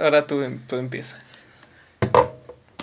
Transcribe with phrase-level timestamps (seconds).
[0.00, 1.18] Ahora tú, em- tú empieza.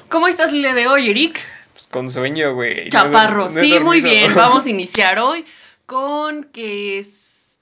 [0.09, 1.41] ¿Cómo estás el día de hoy, Eric?
[1.73, 2.89] Pues con sueño, güey.
[2.89, 4.33] Chaparro, no sí, muy bien.
[4.35, 5.45] Vamos a iniciar hoy
[5.85, 7.57] con que es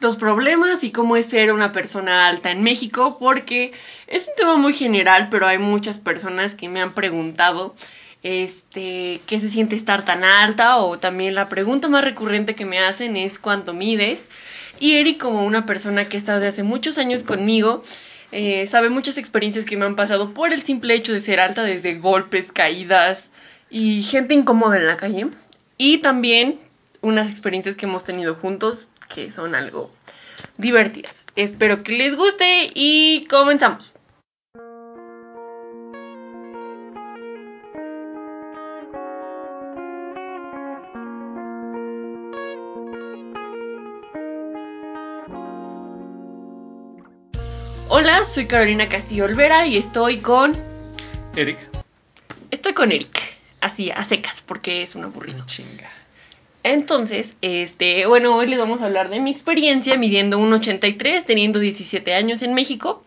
[0.00, 3.72] los problemas y cómo es ser una persona alta en México, porque
[4.06, 7.74] es un tema muy general, pero hay muchas personas que me han preguntado
[8.22, 12.78] este qué se siente estar tan alta o también la pregunta más recurrente que me
[12.78, 14.28] hacen es cuánto mides.
[14.78, 17.82] Y Eric, como una persona que está desde hace muchos años conmigo,
[18.38, 21.62] eh, sabe muchas experiencias que me han pasado por el simple hecho de ser alta,
[21.62, 23.30] desde golpes, caídas
[23.70, 25.28] y gente incómoda en la calle.
[25.78, 26.60] Y también
[27.00, 29.90] unas experiencias que hemos tenido juntos que son algo
[30.58, 31.24] divertidas.
[31.34, 33.94] Espero que les guste y comenzamos.
[48.28, 50.54] Soy Carolina Castillo Olvera y estoy con
[51.36, 51.58] Eric.
[52.50, 55.44] estoy con Eric, así a secas porque es un aburrido.
[55.46, 55.90] Chinga.
[56.62, 62.12] Entonces, este, bueno, hoy les vamos a hablar de mi experiencia midiendo 1.83, teniendo 17
[62.12, 63.04] años en México.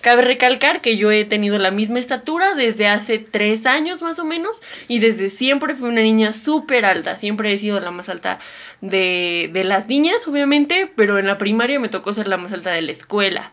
[0.00, 4.24] Cabe recalcar que yo he tenido la misma estatura desde hace 3 años más o
[4.24, 8.40] menos y desde siempre fui una niña súper alta, siempre he sido la más alta
[8.80, 12.72] de, de las niñas, obviamente, pero en la primaria me tocó ser la más alta
[12.72, 13.52] de la escuela.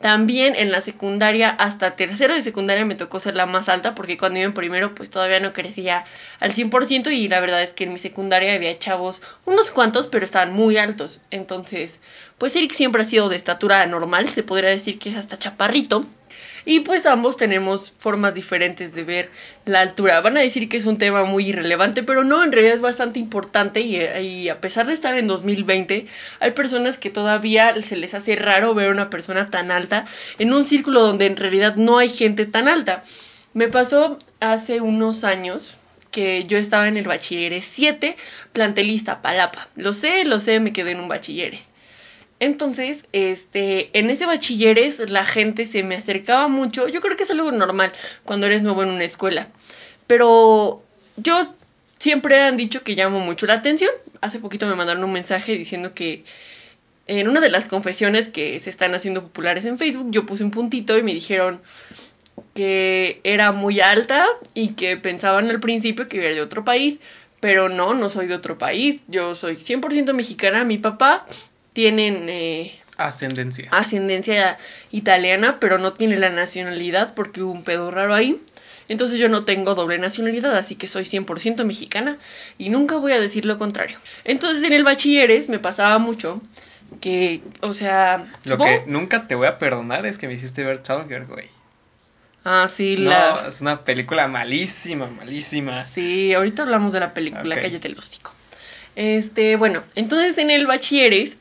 [0.00, 4.16] También en la secundaria, hasta tercero de secundaria me tocó ser la más alta porque
[4.16, 6.06] cuando iba en primero pues todavía no crecía
[6.38, 10.24] al 100% y la verdad es que en mi secundaria había chavos, unos cuantos, pero
[10.24, 11.20] estaban muy altos.
[11.30, 12.00] Entonces,
[12.38, 16.06] pues Eric siempre ha sido de estatura normal, se podría decir que es hasta chaparrito.
[16.64, 19.30] Y pues ambos tenemos formas diferentes de ver
[19.64, 20.20] la altura.
[20.20, 23.18] Van a decir que es un tema muy irrelevante, pero no, en realidad es bastante
[23.18, 26.06] importante y, y, a pesar de estar en 2020,
[26.40, 30.04] hay personas que todavía se les hace raro ver a una persona tan alta
[30.38, 33.04] en un círculo donde en realidad no hay gente tan alta.
[33.52, 35.76] Me pasó hace unos años
[36.10, 38.16] que yo estaba en el bachilleres 7,
[38.52, 39.68] plantelista Palapa.
[39.76, 41.70] Lo sé, lo sé, me quedé en un bachilleres.
[42.40, 46.88] Entonces, este, en ese bachilleres la gente se me acercaba mucho.
[46.88, 47.92] Yo creo que es algo normal
[48.24, 49.48] cuando eres nuevo en una escuela.
[50.06, 50.82] Pero
[51.18, 51.54] yo
[51.98, 53.90] siempre han dicho que llamo mucho la atención.
[54.22, 56.24] Hace poquito me mandaron un mensaje diciendo que
[57.06, 60.50] en una de las confesiones que se están haciendo populares en Facebook, yo puse un
[60.50, 61.60] puntito y me dijeron
[62.54, 67.00] que era muy alta y que pensaban al principio que era de otro país.
[67.40, 69.00] Pero no, no soy de otro país.
[69.08, 70.64] Yo soy 100% mexicana.
[70.64, 71.26] Mi papá
[71.72, 73.68] tienen eh, Ascendencia.
[73.70, 74.58] ascendencia
[74.90, 78.40] italiana, pero no tiene la nacionalidad porque hubo un pedo raro ahí.
[78.88, 82.16] Entonces yo no tengo doble nacionalidad, así que soy 100% mexicana
[82.58, 83.98] y nunca voy a decir lo contrario.
[84.24, 86.42] Entonces en el bachilleres me pasaba mucho
[87.00, 88.28] que, o sea...
[88.44, 91.48] Lo supongo- que nunca te voy a perdonar es que me hiciste ver Challenger, güey.
[92.44, 93.44] Ah, sí, No, la...
[93.46, 95.82] es una película malísima, malísima.
[95.84, 97.60] Sí, ahorita hablamos de la película, Ok.
[97.62, 98.32] cállate el hocico.
[98.96, 101.36] Este, bueno, entonces en el bachilleres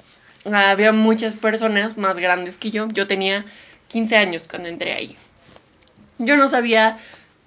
[0.46, 2.88] había muchas personas más grandes que yo.
[2.90, 3.46] Yo tenía
[3.88, 5.18] 15 años cuando entré ahí.
[6.18, 6.98] Yo no sabía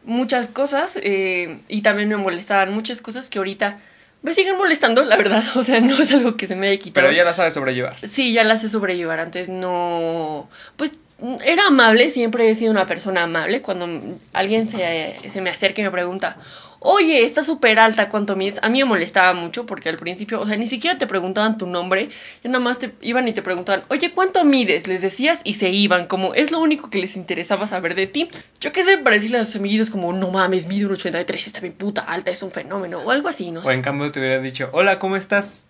[0.04, 3.78] muchas cosas eh, y también me molestaban muchas cosas que ahorita
[4.22, 5.42] me siguen molestando, la verdad.
[5.56, 7.06] O sea, no es algo que se me haya quitado.
[7.06, 7.96] Pero ya la sabes sobrellevar.
[8.08, 9.20] Sí, ya la sé sobrellevar.
[9.20, 10.48] Antes no.
[10.76, 10.94] Pues
[11.44, 13.62] era amable, siempre he sido una persona amable.
[13.62, 16.36] Cuando alguien se, se me acerca y me pregunta,
[16.84, 18.58] oye, está súper alta, ¿cuánto mides?
[18.62, 21.66] A mí me molestaba mucho porque al principio, o sea, ni siquiera te preguntaban tu
[21.66, 22.08] nombre,
[22.42, 24.86] ya nada más te iban y te preguntaban, oye, ¿cuánto mides?
[24.86, 28.28] Les decías y se iban, como es lo único que les interesaba saber de ti.
[28.60, 31.60] Yo qué sé, para decirle a sus amiguitos como, no mames, mide un 83, está
[31.60, 33.72] bien puta alta, es un fenómeno, o algo así, no O sé.
[33.72, 35.62] en cambio te hubiera dicho, hola, ¿cómo estás?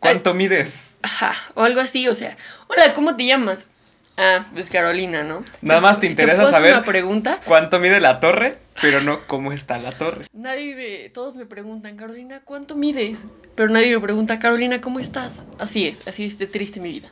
[0.00, 0.98] ¿Cuánto mides?
[1.02, 2.36] Ajá, o algo así, o sea,
[2.66, 3.68] hola, ¿cómo te llamas?
[4.16, 5.42] Ah, pues Carolina, ¿no?
[5.62, 7.40] Nada más te interesa saber- una pregunta?
[7.44, 8.58] ¿Cuánto mide la torre?
[8.80, 10.26] Pero no cómo está la torre.
[10.32, 13.20] Nadie me, todos me preguntan, Carolina, ¿cuánto mides?
[13.54, 15.44] Pero nadie me pregunta, Carolina, ¿cómo estás?
[15.58, 17.08] Así es, así es de triste mi vida.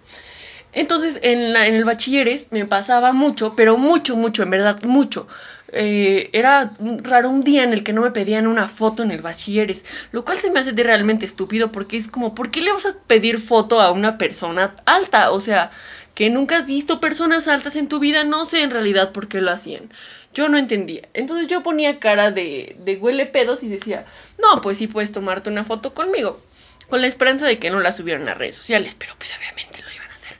[0.72, 5.26] Entonces, en, la- en el bachilleres me pasaba mucho, pero mucho, mucho, en verdad, mucho.
[5.72, 6.72] Eh, era
[7.02, 10.24] raro un día en el que no me pedían una foto en el bachilleres, lo
[10.24, 12.94] cual se me hace de realmente estúpido porque es como, ¿por qué le vas a
[13.06, 15.30] pedir foto a una persona alta?
[15.30, 15.70] O sea,
[16.14, 19.40] que nunca has visto personas altas en tu vida, no sé en realidad por qué
[19.40, 19.92] lo hacían.
[20.32, 21.08] Yo no entendía.
[21.14, 24.04] Entonces yo ponía cara de, de huele pedos y decía,
[24.38, 26.40] no, pues sí puedes tomarte una foto conmigo.
[26.88, 29.90] Con la esperanza de que no la subieran a redes sociales, pero pues obviamente lo
[29.92, 30.36] iban a hacer.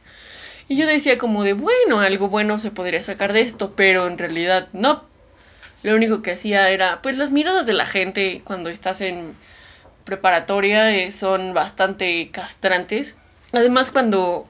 [0.68, 4.18] Y yo decía como de, bueno, algo bueno se podría sacar de esto, pero en
[4.18, 5.04] realidad no.
[5.82, 9.34] Lo único que hacía era, pues las miradas de la gente cuando estás en
[10.04, 13.14] preparatoria eh, son bastante castrantes.
[13.52, 14.48] Además, cuando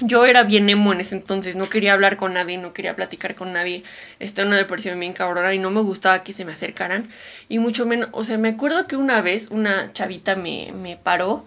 [0.00, 3.34] yo era bien emo en ese entonces, no quería hablar con nadie, no quería platicar
[3.34, 3.84] con nadie,
[4.18, 7.10] estaba en una depresión bien cabrona y no me gustaba que se me acercaran,
[7.48, 11.44] y mucho menos, o sea, me acuerdo que una vez una chavita me, me paró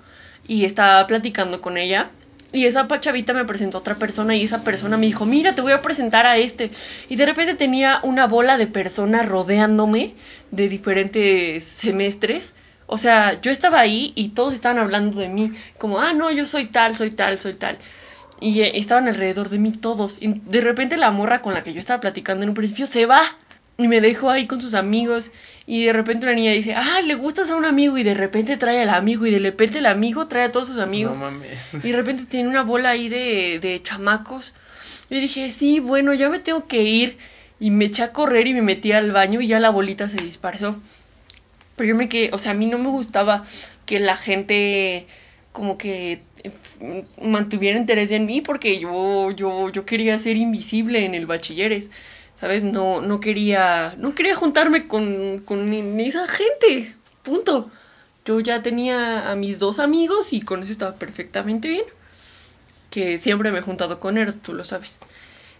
[0.47, 2.09] y estaba platicando con ella,
[2.53, 5.63] y esa chavita me presentó a otra persona y esa persona me dijo, mira, te
[5.63, 6.69] voy a presentar a este.
[7.09, 10.13] Y de repente tenía una bola de personas rodeándome
[10.51, 12.53] de diferentes semestres.
[12.85, 16.45] O sea, yo estaba ahí y todos estaban hablando de mí, como, ah, no, yo
[16.45, 17.79] soy tal, soy tal, soy tal.
[18.39, 20.18] Y eh, estaban alrededor de mí todos.
[20.21, 23.06] Y de repente la morra con la que yo estaba platicando en un principio se
[23.06, 23.21] va
[23.77, 25.31] y me dejó ahí con sus amigos.
[25.65, 27.97] Y de repente una niña dice, ah, le gustas a un amigo.
[27.97, 29.25] Y de repente trae al amigo.
[29.25, 31.19] Y de repente el amigo trae a todos sus amigos.
[31.19, 31.75] No mames.
[31.75, 34.53] Y de repente tiene una bola ahí de, de chamacos.
[35.09, 37.18] Yo dije, sí, bueno, ya me tengo que ir.
[37.59, 40.18] Y me eché a correr y me metí al baño y ya la bolita se
[40.18, 40.75] dispersó.
[41.75, 43.45] Pero yo me quedé, o sea, a mí no me gustaba
[43.86, 45.07] que la gente
[45.53, 51.15] como que eh, mantuviera interés en mí porque yo, yo, yo quería ser invisible en
[51.15, 51.91] el bachilleres.
[52.35, 52.63] ¿Sabes?
[52.63, 55.71] No, no quería, no quería juntarme con, con
[56.01, 56.94] esa gente.
[57.23, 57.71] Punto.
[58.25, 61.85] Yo ya tenía a mis dos amigos y con eso estaba perfectamente bien.
[62.89, 65.00] Que siempre me he juntado con ellos, tú lo sabes.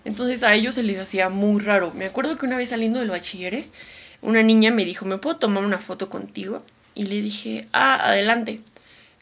[0.04, 1.94] Entonces a ellos se les hacía muy raro.
[1.94, 3.72] Me acuerdo que una vez saliendo del bachilleres,
[4.22, 6.62] una niña me dijo, ¿me puedo tomar una foto contigo?
[6.96, 8.62] Y le dije, ah, adelante.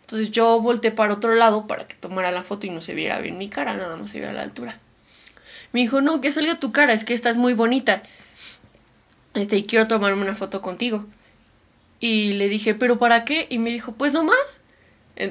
[0.01, 3.19] Entonces yo volteé para otro lado para que tomara la foto y no se viera
[3.19, 4.77] bien mi cara, nada más se viera la altura.
[5.71, 8.03] Me dijo, no, que salga tu cara, es que estás muy bonita.
[9.33, 11.05] Este, y quiero tomarme una foto contigo.
[11.99, 13.47] Y le dije, ¿pero para qué?
[13.49, 14.59] Y me dijo, pues nomás.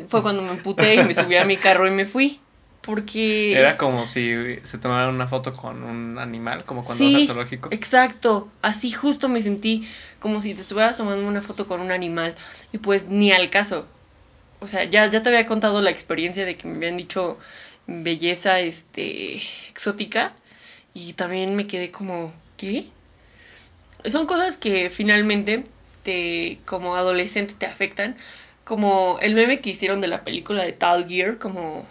[0.08, 2.40] Fue cuando me emputé y me subí a mi carro y me fui.
[2.80, 3.52] Porque...
[3.58, 4.32] Era como si
[4.62, 7.68] se tomara una foto con un animal, como cuando Sí, vas al zoológico.
[7.72, 9.86] Exacto, así justo me sentí
[10.18, 12.34] como si te estuvieras tomando una foto con un animal
[12.72, 13.86] y pues ni al caso.
[14.60, 17.38] O sea, ya, ya te había contado la experiencia de que me habían dicho
[17.86, 20.32] belleza este exótica
[20.94, 22.86] y también me quedé como, ¿qué?
[24.04, 25.64] Son cosas que finalmente
[26.02, 28.16] te como adolescente te afectan,
[28.64, 31.86] como el meme que hicieron de la película de Tal Gear, como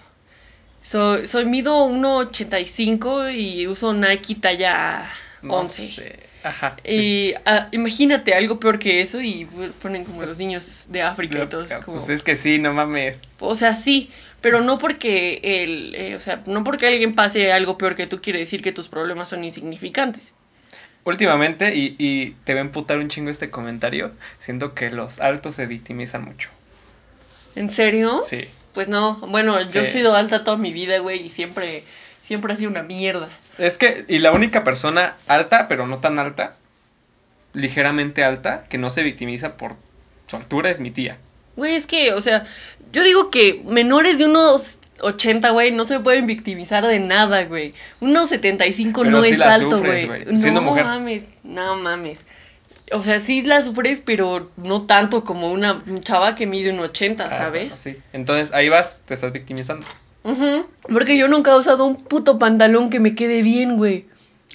[0.81, 5.06] soy, soy mido 1.85 y uso Nike talla
[5.42, 5.88] No 11.
[5.88, 6.28] sé.
[6.44, 6.77] Ajá.
[6.86, 6.91] sí.
[6.91, 9.47] Y ah, imagínate algo peor que eso y
[9.81, 11.97] ponen como los niños de África y todos como...
[11.97, 13.21] Pues es que sí, no mames.
[13.39, 14.09] O sea, sí,
[14.41, 18.21] pero no porque el, eh, o sea, no porque alguien pase algo peor que tú
[18.21, 20.33] quiere decir que tus problemas son insignificantes.
[21.03, 25.56] Últimamente, y, y te va a emputar un chingo este comentario, siento que los altos
[25.56, 26.50] se victimizan mucho.
[27.56, 28.21] ¿En serio?
[28.24, 28.45] Sí.
[28.74, 31.83] Pues no, bueno, yo he sido alta toda mi vida, güey, y siempre,
[32.24, 33.30] siempre ha sido una mierda.
[33.59, 36.56] Es que, y la única persona alta, pero no tan alta,
[37.53, 39.75] ligeramente alta, que no se victimiza por
[40.27, 41.17] su altura es mi tía.
[41.56, 42.45] Güey, es que, o sea,
[42.94, 47.73] yo digo que menores de unos 80, güey, no se pueden victimizar de nada, güey.
[48.00, 50.07] Unos 75 Pero no sí es la alto, güey.
[50.25, 50.85] No mujer.
[50.85, 52.25] mames, no mames.
[52.91, 57.23] O sea, sí la sufres, pero no tanto como una chava que mide un 80,
[57.29, 57.73] Ah, ¿sabes?
[57.73, 57.97] sí.
[58.13, 59.85] Entonces ahí vas, te estás victimizando.
[60.83, 64.06] Porque yo nunca he usado un puto pantalón que me quede bien, güey.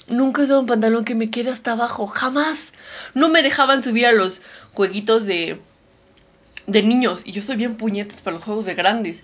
[0.07, 2.73] Nunca he usado un pantalón que me quede hasta abajo, jamás.
[3.13, 4.41] No me dejaban subir a los
[4.73, 5.59] jueguitos de,
[6.67, 7.23] de niños.
[7.25, 9.23] Y yo soy bien puñetas para los juegos de grandes.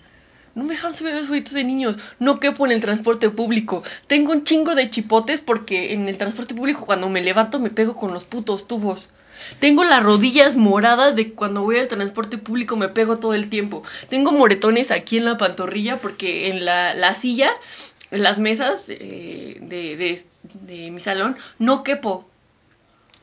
[0.54, 1.98] No me dejan subir a los jueguitos de niños.
[2.20, 3.84] No quepo en el transporte público.
[4.08, 7.96] Tengo un chingo de chipotes porque en el transporte público cuando me levanto me pego
[7.96, 9.10] con los putos tubos.
[9.60, 13.84] Tengo las rodillas moradas de cuando voy al transporte público me pego todo el tiempo.
[14.10, 17.52] Tengo moretones aquí en la pantorrilla porque en la, la silla,
[18.12, 20.24] en las mesas eh, de, de,
[20.62, 22.28] de mi salón, no quepo.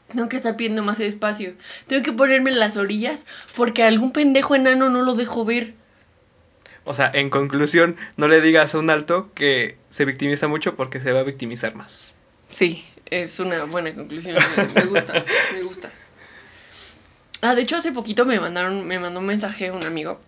[0.09, 1.55] Tengo que estar pidiendo más espacio.
[1.87, 5.75] Tengo que ponerme en las orillas porque algún pendejo enano no lo dejo ver.
[6.85, 11.01] O sea, en conclusión, no le digas a un alto que se victimiza mucho porque
[11.01, 12.15] se va a victimizar más.
[12.47, 14.37] Sí, es una buena conclusión.
[14.57, 15.91] Me, me gusta, me gusta.
[17.41, 20.21] Ah, de hecho hace poquito me mandaron, me mandó un mensaje un amigo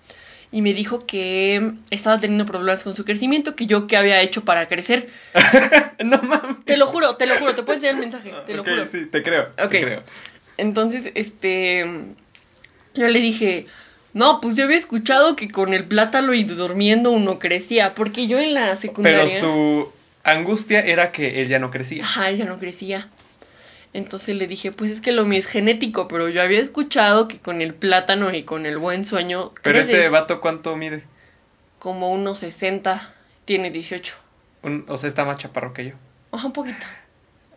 [0.52, 4.44] y me dijo que estaba teniendo problemas con su crecimiento, que yo qué había hecho
[4.44, 5.08] para crecer.
[6.04, 6.64] no mames.
[6.64, 8.86] Te lo juro, te lo juro, te puedes enseñar el mensaje, te lo juro.
[8.86, 9.50] Sí, te creo.
[9.62, 9.70] Ok.
[9.70, 10.02] Te creo.
[10.56, 11.86] Entonces, este,
[12.94, 13.66] yo le dije,
[14.12, 18.38] no, pues yo había escuchado que con el plátano y durmiendo uno crecía, porque yo
[18.40, 19.24] en la secundaria...
[19.24, 19.92] Pero su
[20.24, 22.02] angustia era que él ya no crecía.
[22.02, 23.08] Ajá, ya no crecía.
[23.92, 27.38] Entonces le dije, pues es que lo mío es genético, pero yo había escuchado que
[27.40, 31.02] con el plátano y con el buen sueño Pero creces ese vato, ¿cuánto mide?
[31.80, 33.00] como unos 60,
[33.46, 34.14] tiene 18.
[34.62, 35.92] Un- o sea, está más chaparro que yo.
[36.30, 36.86] Ajá, un poquito.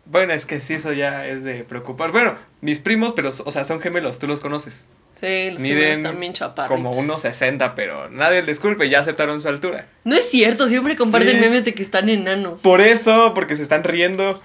[0.06, 2.10] Bueno, es que sí, eso ya es de preocupar.
[2.10, 4.86] Bueno, mis primos, pero, o sea, son gemelos, tú los conoces.
[5.20, 6.76] Sí, los gemelos Miden también chaparritos.
[6.76, 9.86] como 1.60, pero nadie les culpe, ya aceptaron su altura.
[10.04, 11.40] No es cierto, siempre comparten Sí.
[11.40, 12.62] memes de que están enanos.
[12.62, 14.42] Por eso, porque se están riendo.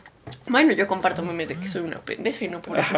[0.48, 2.95] Bueno, yo comparto memes de que soy una pendeja y no por eso.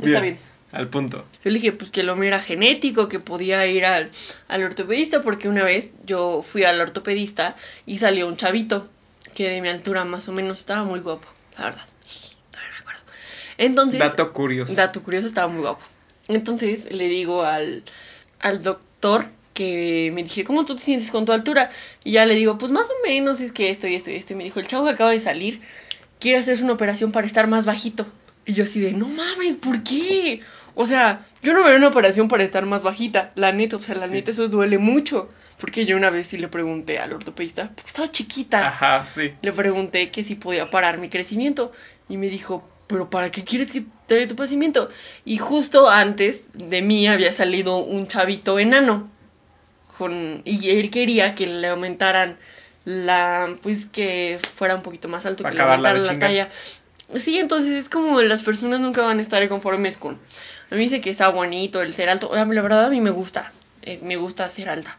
[0.00, 0.38] Está bien.
[0.72, 1.18] Al punto.
[1.44, 4.10] Yo le dije, pues que lo mío era genético, que podía ir al,
[4.48, 8.88] al ortopedista, porque una vez yo fui al ortopedista y salió un chavito
[9.34, 11.28] que de mi altura más o menos estaba muy guapo,
[11.58, 11.84] la verdad.
[12.50, 13.00] Todavía me acuerdo.
[13.58, 14.74] Entonces, Dato curioso.
[14.74, 15.82] dato curioso, estaba muy guapo.
[16.28, 17.82] Entonces le digo al,
[18.40, 21.68] al doctor que me dije, ¿cómo tú te sientes con tu altura?
[22.02, 24.32] Y ya le digo, pues más o menos es que esto y esto y esto.
[24.32, 25.60] Y me dijo, el chavo que acaba de salir
[26.22, 28.06] quiere hacerse una operación para estar más bajito.
[28.46, 30.40] Y yo así de, no mames, ¿por qué?
[30.74, 33.32] O sea, yo no me veo una operación para estar más bajita.
[33.34, 34.12] La neta, o sea, la Sí.
[34.12, 35.28] neta, eso duele mucho.
[35.60, 38.60] Porque yo una vez sí le pregunté al ortopedista, porque estaba chiquita.
[38.66, 39.32] Ajá, sí.
[39.42, 41.70] Le pregunté que si podía parar mi crecimiento
[42.08, 44.88] y me dijo, pero ¿para qué quieres que te dé tu crecimiento?
[45.24, 49.08] Y justo antes de mí había salido un chavito enano
[49.98, 52.38] con y él quería que le aumentaran
[52.84, 56.28] la pues que fuera un poquito más alto, Para que le acabarla de aumentaran la
[56.28, 56.48] chingar.
[57.08, 57.20] talla.
[57.20, 60.18] Sí, entonces es como las personas nunca van a estar conformes con
[60.72, 62.30] a mí dice que está bonito el ser alto.
[62.34, 64.98] La verdad a mí me gusta, eh, me gusta ser alta.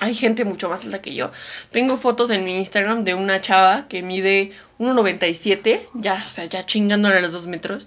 [0.00, 1.30] Hay gente mucho más alta que yo.
[1.70, 6.66] Tengo fotos en mi Instagram de una chava que mide 1,97, ya, o sea, ya
[6.66, 7.86] chingándole a los 2 metros.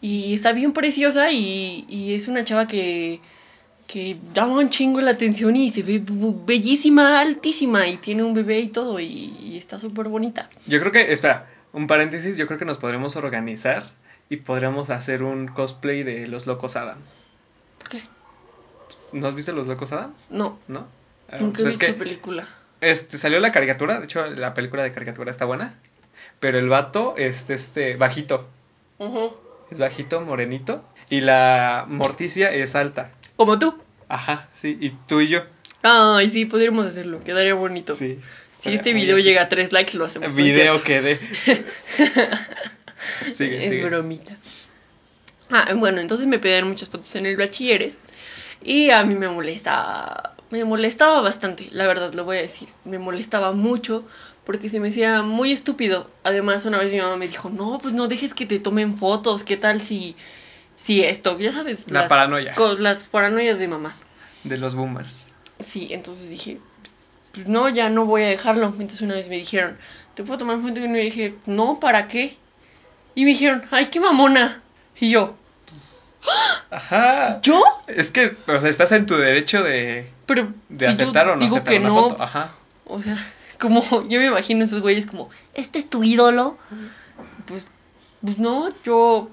[0.00, 3.20] Y está bien preciosa y, y es una chava que,
[3.86, 8.60] que llama un chingo la atención y se ve bellísima, altísima y tiene un bebé
[8.60, 10.48] y todo y, y está súper bonita.
[10.66, 13.90] Yo creo que, espera, un paréntesis, yo creo que nos podremos organizar
[14.30, 17.22] y podremos hacer un cosplay de los Locos Adams.
[17.78, 18.02] ¿Por qué?
[19.12, 20.28] ¿No has visto los Locos Adams?
[20.30, 20.86] No, ¿No?
[21.30, 22.48] Ah, nunca he pues es visto esa película.
[22.80, 25.74] este, salió la caricatura, de hecho la película de caricatura está buena,
[26.40, 28.48] pero el vato es este bajito,
[28.98, 29.32] Ujú.
[29.70, 33.10] es bajito, morenito, y la Morticia es alta.
[33.36, 33.74] Como tú.
[34.08, 35.42] Ajá, sí, y tú y yo.
[35.82, 37.92] Ay, sí, podríamos hacerlo, quedaría bonito.
[37.92, 38.18] Sí.
[38.48, 40.28] Si este video llega a 3 likes, lo hacemos.
[40.28, 40.84] ¿no Video cierto?
[40.84, 41.16] que de.
[43.32, 43.84] sigue, es sigue.
[43.84, 44.36] bromita.
[45.50, 48.00] Ah, bueno, entonces me pedían muchas fotos en el bachilleres
[48.62, 52.98] y a mí me molestaba, me molestaba bastante, la verdad, lo voy a decir, me
[52.98, 54.06] molestaba mucho
[54.44, 56.10] porque se me hacía muy estúpido.
[56.24, 59.42] Además, una vez mi mamá me dijo, no, pues no dejes que te tomen fotos,
[59.42, 60.16] ¿qué tal si,
[60.82, 61.38] si esto?
[61.38, 62.54] Ya sabes, La paranoia.
[62.54, 64.00] co- las paranoias de mamás.
[64.44, 65.28] De los boomers.
[65.60, 66.58] Sí, entonces dije,
[67.32, 68.66] pues no, ya no voy a dejarlo.
[68.68, 69.76] Entonces una vez me dijeron,
[70.14, 70.80] ¿te puedo tomar foto?
[70.80, 72.36] Y yo dije, no, ¿para qué?
[73.14, 74.60] Y me dijeron, ay, qué mamona.
[74.98, 75.36] Y yo,
[76.70, 77.40] Ajá.
[77.42, 77.62] ¿yo?
[77.88, 81.40] Es que, o sea, estás en tu derecho de, Pero de si aceptar o no
[81.42, 82.22] digo aceptar que una no, foto.
[82.22, 82.52] Ajá.
[82.86, 83.16] o sea,
[83.60, 86.56] como yo me imagino esos güeyes como, ¿este es tu ídolo?
[87.46, 87.66] Pues,
[88.24, 89.30] pues no, yo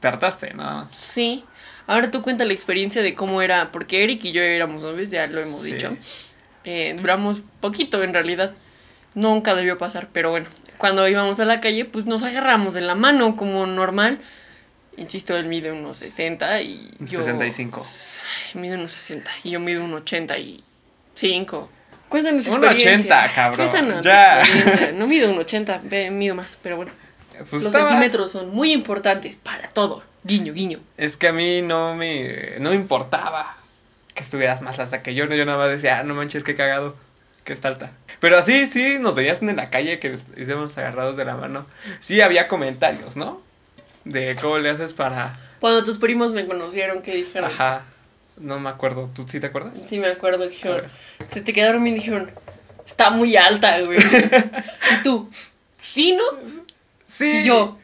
[0.00, 0.94] Te hartaste, nada más.
[0.94, 1.44] sí.
[1.88, 5.26] Ahora tú cuenta la experiencia de cómo era, porque Eric y yo éramos novios, ya
[5.26, 5.72] lo hemos Sí.
[5.72, 5.96] dicho.
[6.64, 8.52] Eh, duramos poquito en realidad.
[9.14, 10.46] Nunca debió pasar, pero bueno,
[10.78, 14.20] cuando íbamos a la calle, pues nos agarramos de la mano como normal.
[14.96, 17.18] Insisto, él mide unos 60 y Un yo...
[17.18, 17.84] 65.
[18.54, 21.68] Ay, mide unos 60 y yo mido un 85.
[22.08, 23.24] Cuéntanos Un experiencia.
[23.24, 24.42] 80, cabrón, ya.
[24.94, 26.92] No mido un 80, ve, mido más, pero bueno.
[27.38, 30.02] Pues Los estaba- centímetros son muy importantes para todo.
[30.24, 30.78] Guiño, guiño.
[30.96, 33.56] Es que a mí no me, no me importaba
[34.14, 35.26] que estuvieras más alta que yo.
[35.26, 36.94] no, Yo nada más decía, ah, no manches, qué cagado,
[37.44, 37.92] que está alta.
[38.20, 41.66] Pero así, sí, nos veías en la calle que estemos agarrados de la mano.
[41.98, 43.42] Sí, había comentarios, ¿no?
[44.04, 45.38] De cómo le haces para...
[45.60, 47.50] Cuando tus primos me conocieron, ¿qué dijeron?
[47.50, 47.82] Ajá,
[48.36, 49.10] no me acuerdo.
[49.14, 49.74] ¿Tú sí te acuerdas?
[49.88, 50.48] Sí, me acuerdo.
[50.48, 50.84] Dijeron,
[51.30, 52.30] se te quedaron bien, dijeron,
[52.86, 53.98] está muy alta, güey.
[55.00, 55.30] y tú,
[55.78, 56.61] sí, ¿no?
[57.12, 57.30] Sí.
[57.30, 57.76] Y yo,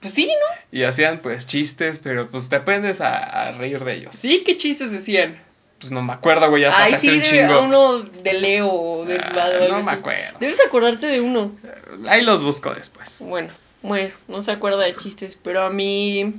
[0.00, 0.78] pues sí, ¿no?
[0.78, 3.14] Y hacían pues chistes, pero pues te aprendes a,
[3.48, 4.14] a reír de ellos.
[4.16, 5.36] Sí, qué chistes decían.
[5.78, 7.62] Pues no me acuerdo, güey, ya Ay, pasaste sí, un de, chingo.
[7.64, 10.00] uno de Leo o de Ah, no me así.
[10.00, 10.38] acuerdo.
[10.40, 11.50] Debes acordarte de uno.
[12.08, 13.18] Ahí los busco después.
[13.20, 13.50] Bueno,
[13.82, 16.34] bueno, no se acuerda de chistes, pero a mí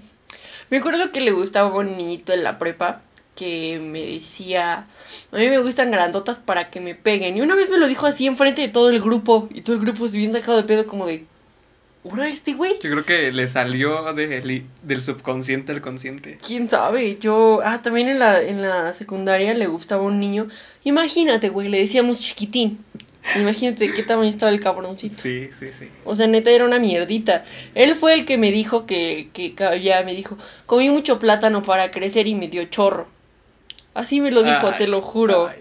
[0.70, 3.02] me acuerdo que le gustaba un niñito en la prepa
[3.36, 4.88] que me decía,
[5.32, 7.38] a mí me gustan grandotas para que me peguen.
[7.38, 9.82] Y una vez me lo dijo así enfrente de todo el grupo y todo el
[9.84, 11.26] grupo se bien sacado de pedo como de,
[12.04, 12.74] ¿ahora este güey?
[12.82, 16.38] Yo creo que le salió de- del subconsciente al consciente.
[16.46, 17.18] ¿Quién sabe?
[17.20, 20.48] Yo, ah, también en la, en la secundaria le gustaba un niño.
[20.84, 22.78] Imagínate, güey, le decíamos chiquitín.
[23.36, 25.14] Imagínate qué tamaño estaba el cabroncito.
[25.14, 25.90] Sí, sí, sí.
[26.06, 27.44] O sea, neta era una mierdita.
[27.76, 31.92] Él fue el que me dijo que, que ya me dijo, comí mucho plátano para
[31.92, 33.06] crecer y me dio chorro.
[33.94, 35.48] Así me lo dijo, Ay, te lo juro.
[35.48, 35.58] ay.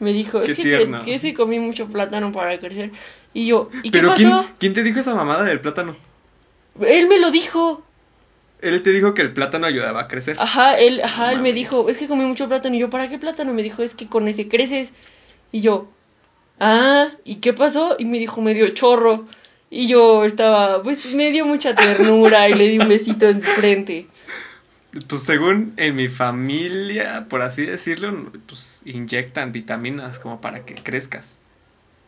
[0.00, 2.90] Me dijo, es que, que, que sí comí mucho plátano para crecer.
[3.32, 4.18] Y yo, ¿y qué Pero pasó?
[4.18, 5.96] ¿quién, ¿quién te dijo esa mamada del plátano?
[6.80, 7.84] Él me lo dijo.
[8.60, 10.36] Él te dijo que el plátano ayudaba a crecer.
[10.38, 12.74] Ajá, él, ajá, No él me dijo, es que comí mucho plátano.
[12.74, 13.52] Y yo, ¿para qué plátano?
[13.52, 14.92] Me dijo, es que con ese creces.
[15.52, 15.88] Y yo,
[16.58, 17.96] ah, ¿y qué pasó?
[17.98, 19.26] Y me dijo, me dio chorro.
[19.70, 23.48] Y yo estaba, pues me dio mucha ternura y le di un besito en su
[23.48, 24.08] frente.
[25.08, 31.38] Pues según en mi familia, por así decirlo, pues inyectan vitaminas como para que crezcas.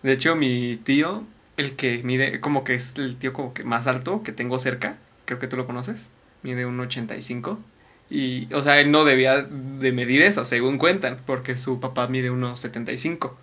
[0.02, 1.24] De hecho, mi tío,
[1.56, 4.98] el que mide, como que es el tío como que más alto que tengo cerca,
[5.24, 6.10] creo que tú lo conoces,
[6.42, 7.58] mide un 85.
[8.10, 12.30] Y, o sea, él no debía de medir eso, según cuentan, porque su papá mide
[12.30, 13.38] unos 75.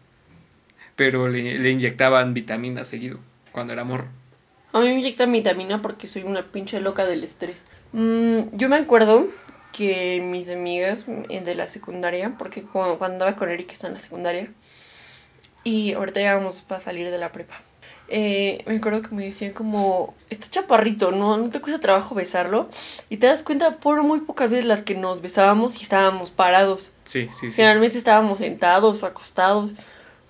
[0.95, 3.19] Pero le, le inyectaban vitaminas seguido,
[3.51, 4.07] cuando era morro.
[4.73, 7.65] A mí me inyectan vitamina porque soy una pinche loca del estrés.
[7.91, 9.27] Mm, yo me acuerdo
[9.71, 13.93] que mis amigas eh, de la secundaria, porque cu- cuando andaba con Eric está en
[13.93, 14.51] la secundaria,
[15.63, 17.61] y ahorita ya vamos para salir de la prepa.
[18.11, 21.37] eh, me acuerdo que me decían como, está chaparrito, ¿no?
[21.37, 22.67] No te cuesta trabajo besarlo.
[23.09, 26.89] Y te das cuenta, fueron muy pocas veces las que nos besábamos y estábamos parados.
[27.03, 27.57] Sí, sí, sí.
[27.57, 29.75] Generalmente estábamos sentados, acostados.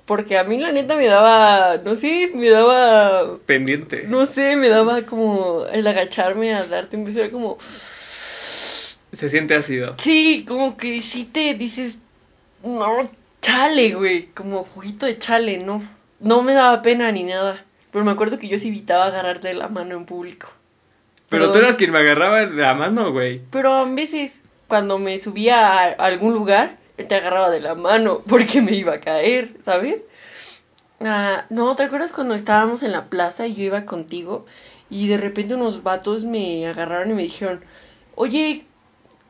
[0.06, 4.06] Porque a mí la neta me daba, no sé, me daba Pendiente.
[4.08, 7.58] no sé, me daba como el agacharme a darte un beso, era como,
[9.12, 9.96] Se siente ácido.
[10.00, 12.00] sí, como que sí te dices,
[12.64, 13.08] no,
[13.42, 15.82] chale, güey, como juguito de chale, no,
[16.20, 19.68] no me daba pena ni nada, pero me acuerdo que yo sí evitaba agarrarte la
[19.68, 20.50] mano en público.
[21.30, 23.42] Pero tú eras quien me agarraba de la mano, güey.
[23.52, 28.22] Pero a veces, cuando me subía a algún lugar, él te agarraba de la mano
[28.28, 30.04] porque me iba a caer, ¿sabes?
[31.00, 34.46] Ah, no, ¿te acuerdas cuando estábamos en la plaza y yo iba contigo
[34.90, 37.64] y de repente unos vatos me agarraron y me dijeron,
[38.16, 38.66] oye,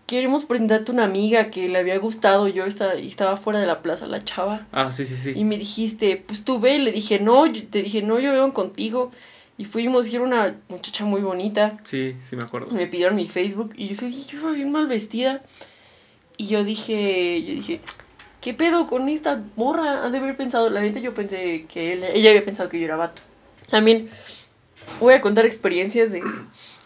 [0.09, 3.83] queremos presentarte una amiga que le había gustado, yo estaba, y estaba fuera de la
[3.83, 4.65] plaza, la chava.
[4.71, 5.33] Ah, sí, sí, sí.
[5.35, 8.51] Y me dijiste, pues tú ve, le dije, no, yo- te dije, no, yo vengo
[8.51, 9.11] contigo.
[9.59, 11.77] Y fuimos, y era una muchacha muy bonita.
[11.83, 12.71] Sí, sí me acuerdo.
[12.71, 15.43] Me pidieron mi Facebook y yo sé, yo iba bien mal vestida.
[16.37, 17.81] Y yo dije, yo dije,
[18.41, 20.05] ¿qué pedo con esta morra?
[20.05, 22.85] Has de haber pensado, la neta yo pensé que él- ella había pensado que yo
[22.85, 23.21] era vato.
[23.69, 24.09] También
[24.99, 26.23] voy a contar experiencias de,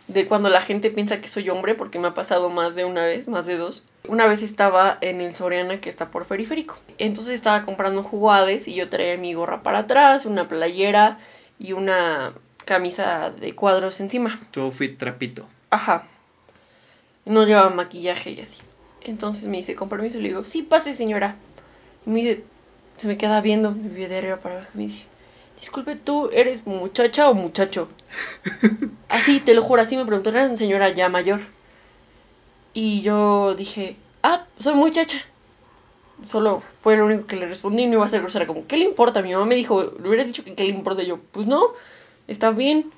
[0.08, 3.04] de cuando la gente piensa que soy hombre, porque me ha pasado más de una
[3.04, 3.86] vez, más de dos.
[4.08, 6.76] Una vez estaba en el Soriana que está por periférico.
[6.98, 11.20] Entonces estaba comprando juguades y yo traía mi gorra para atrás, una playera
[11.58, 12.34] y una
[12.66, 14.40] camisa de cuadros encima.
[14.52, 15.48] Tu outfit trapito.
[15.70, 16.06] Ajá.
[17.26, 18.62] No llevaba maquillaje y así.
[19.02, 21.38] Entonces me dice, con permiso, le digo, sí, pase señora.
[22.06, 22.44] Y me dice,
[22.98, 25.06] se me queda viendo, me vio de arriba para abajo y me dice,
[25.64, 27.88] disculpe, ¿tú eres muchacha o muchacho?
[29.08, 31.40] así, te lo juro, así me preguntó, eres una señora ya mayor.
[32.74, 35.18] Y yo dije, ah, soy muchacha.
[36.22, 38.76] Solo fue lo único que le respondí y no iba a ser grosera, como, ¿qué
[38.76, 39.22] le importa?
[39.22, 41.68] Mi mamá me dijo, le hubieras dicho que qué le importa Y yo, pues no,
[42.28, 42.92] está bien.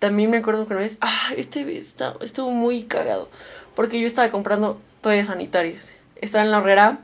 [0.00, 3.28] También me acuerdo que una vez, ah, este está, estuvo muy cagado,
[3.76, 5.94] porque yo estaba comprando toallas sanitarias.
[6.16, 7.00] Estaba en la horrera,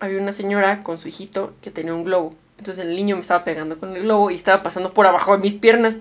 [0.00, 2.34] había una señora con su hijito que tenía un globo.
[2.62, 5.38] Entonces el niño me estaba pegando con el globo y estaba pasando por abajo de
[5.38, 5.98] mis piernas,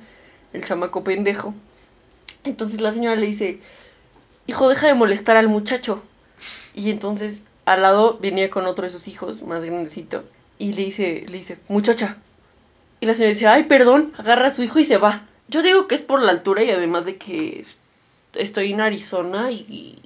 [0.53, 1.55] el chamaco pendejo.
[2.43, 3.59] Entonces la señora le dice,
[4.45, 6.05] hijo, deja de molestar al muchacho.
[6.75, 10.23] Y entonces al lado venía con otro de sus hijos, más grandecito,
[10.59, 12.19] y le dice, le dice, muchacha.
[12.99, 15.27] Y la señora dice, ay, perdón, agarra a su hijo y se va.
[15.47, 17.65] Yo digo que es por la altura y además de que
[18.35, 19.99] estoy en Arizona y, y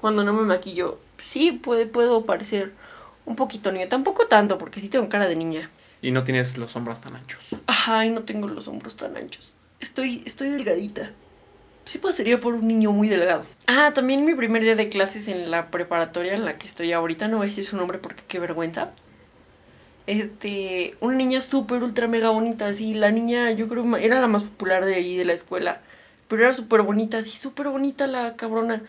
[0.00, 2.72] cuando no me maquillo, sí puede, puedo parecer
[3.26, 3.88] un poquito niña.
[3.88, 5.70] Tampoco tanto, porque sí tengo cara de niña.
[6.02, 7.48] Y no tienes los hombros tan anchos.
[7.86, 9.56] Ay, no tengo los hombros tan anchos.
[9.80, 11.12] Estoy, estoy delgadita.
[11.84, 13.44] Sí pasaría por un niño muy delgado.
[13.66, 17.28] Ah, también mi primer día de clases en la preparatoria en la que estoy ahorita,
[17.28, 18.90] no voy a decir su nombre porque qué vergüenza.
[20.06, 24.42] Este, una niña súper ultra mega bonita, así, la niña yo creo era la más
[24.42, 25.80] popular de ahí de la escuela,
[26.28, 28.82] pero era súper bonita, así, súper bonita la cabrona.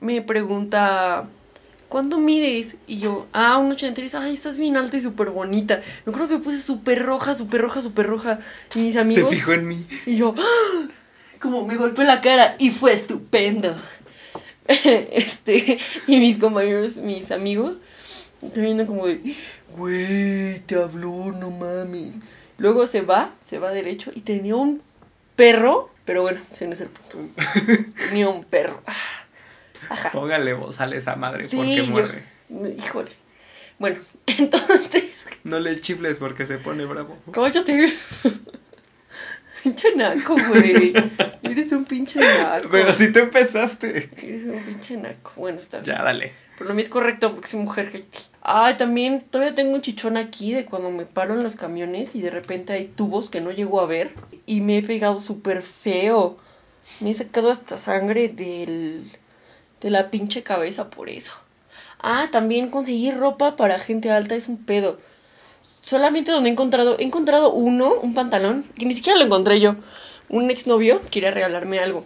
[0.00, 1.28] Me pregunta,
[1.92, 2.76] ¿cuánto mides?
[2.86, 5.82] Y yo, ah, un 83, ay, estás bien alta y súper bonita.
[6.06, 8.40] Me acuerdo que me puse súper roja, súper roja, súper roja.
[8.74, 9.28] Y mis amigos...
[9.28, 9.86] Se fijó en mí.
[10.06, 10.88] Y yo, ¡ah!
[11.38, 13.76] como me golpeó la cara y fue estupendo.
[14.66, 17.78] este, y mis compañeros, mis amigos,
[18.40, 19.20] están viendo como de,
[19.76, 22.20] güey, te habló, no mames.
[22.56, 24.80] Luego se va, se va derecho y tenía un
[25.36, 27.18] perro, pero bueno, ese no es el punto.
[28.08, 28.80] tenía un perro.
[29.88, 30.10] Ah, Ajá.
[30.10, 32.22] Póngale bozal a esa madre Sí, porque yo- muerde.
[32.78, 33.10] Híjole.
[33.78, 37.18] Bueno, entonces, No le chifles porque se pone bravo.
[37.32, 37.88] cállate.
[39.62, 40.92] Pinche naco, güey.
[41.42, 42.68] Eres un pinche naco.
[42.70, 44.10] Pero si tú empezaste.
[44.20, 45.32] Eres un pinche naco.
[45.36, 45.96] Bueno, está bien.
[45.96, 46.32] Ya, dale.
[46.58, 47.92] Pero lo mío es correcto porque soy mujer.
[47.92, 48.18] cállate.
[48.42, 52.22] Ay, también todavía tengo un chichón aquí de cuando me paro en los camiones y
[52.22, 54.12] de repente hay tubos que no llego a ver
[54.46, 56.38] y me he pegado súper feo.
[56.98, 59.08] Me he sacado hasta sangre del,
[59.82, 61.32] de la pinche cabeza por eso.
[62.00, 64.98] Ah, también conseguir ropa para gente alta es un pedo.
[65.82, 69.76] Solamente donde he encontrado, he encontrado uno, un pantalón, que ni siquiera lo encontré yo.
[70.28, 72.04] Un exnovio quería regalarme algo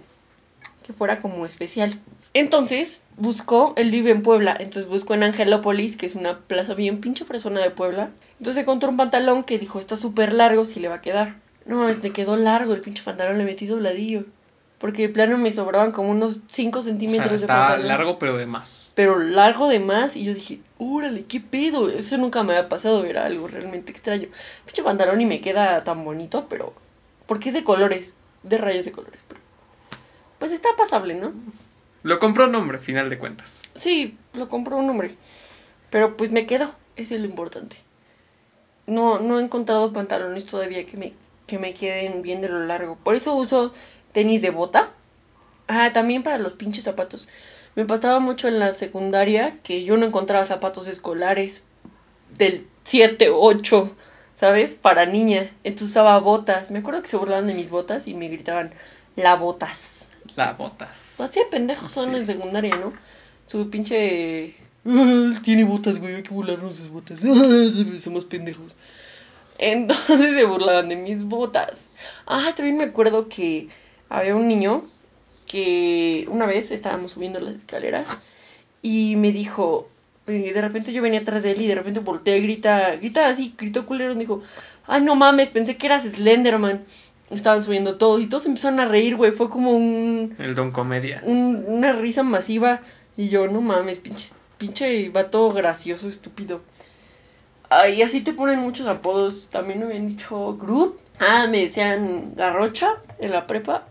[0.86, 1.90] que fuera como especial.
[2.32, 7.00] Entonces buscó, él vive en Puebla, entonces buscó en Angelópolis, que es una plaza bien
[7.00, 8.10] pinche persona de Puebla.
[8.38, 11.36] Entonces encontró un pantalón que dijo, está súper largo, si le va a quedar.
[11.64, 14.24] No, me quedó largo el pinche pantalón, le metí dobladillo.
[14.78, 17.88] Porque de plano me sobraban como unos 5 O sea, centímetros de pantalón.
[17.88, 18.92] largo, pero de más.
[18.94, 20.16] Pero largo de más.
[20.16, 21.88] Y yo dije, órale, qué pedo.
[21.88, 24.28] Eso nunca me había pasado, era algo realmente extraño.
[24.66, 26.74] Pinche pantalón y me queda tan bonito, pero.
[27.26, 29.20] Porque es de colores, de rayas de colores.
[29.26, 29.40] Pero...
[30.38, 31.32] Pues está pasable, ¿no?
[32.02, 33.62] Lo compró un hombre, final de cuentas.
[33.74, 35.10] Sí, lo compró un hombre.
[35.90, 37.78] Pero pues me quedó, eso es lo importante.
[38.86, 41.14] No, no he encontrado pantalones todavía que me,
[41.46, 42.96] que me queden bien de lo largo.
[42.96, 43.72] Por eso uso
[44.16, 44.88] tenis de bota.
[45.68, 47.29] Ah, también para los pinches zapatos.
[47.74, 51.62] Me pasaba mucho en la secundaria que yo no encontraba zapatos escolares
[52.38, 53.94] del 7, 8,
[54.33, 54.74] ¿sabes?
[54.74, 55.50] Para niña.
[55.64, 56.70] Entonces usaba botas.
[56.70, 58.70] Me acuerdo que se burlaban de mis botas y me gritaban,
[59.16, 60.07] la botas.
[60.35, 61.20] La botas.
[61.20, 62.16] Así de pendejos son Sí.
[62.16, 62.94] en secundaria, ¿no?
[63.44, 64.55] Su pinche.
[64.87, 67.20] "Ah, Tiene botas, güey, hay que burlarnos de sus botas.
[68.02, 68.76] Somos pendejos.
[69.59, 70.07] Entonces
[70.40, 71.90] se burlaban de mis botas.
[72.26, 73.68] Ah, también me acuerdo que
[74.08, 74.82] había un niño
[75.46, 78.06] que una vez estábamos subiendo las escaleras
[78.82, 79.88] y me dijo.
[80.28, 83.54] Y de repente yo venía atrás de él y de repente volteé, grita, grita así,
[83.56, 84.42] gritó culero, y dijo,
[84.88, 86.84] ay no mames, pensé que eras Slenderman.
[87.30, 91.20] Estaban subiendo todos y todos empezaron a reír, güey, fue como un, El don comedia.
[91.24, 92.80] un- una risa masiva
[93.16, 96.60] y yo, no mames, pinche, pinche vato gracioso, estúpido.
[97.68, 99.48] Ay, así te ponen muchos apodos.
[99.50, 101.00] También me habían dicho Groot.
[101.18, 103.86] Ah, me decían Garrocha en la prepa.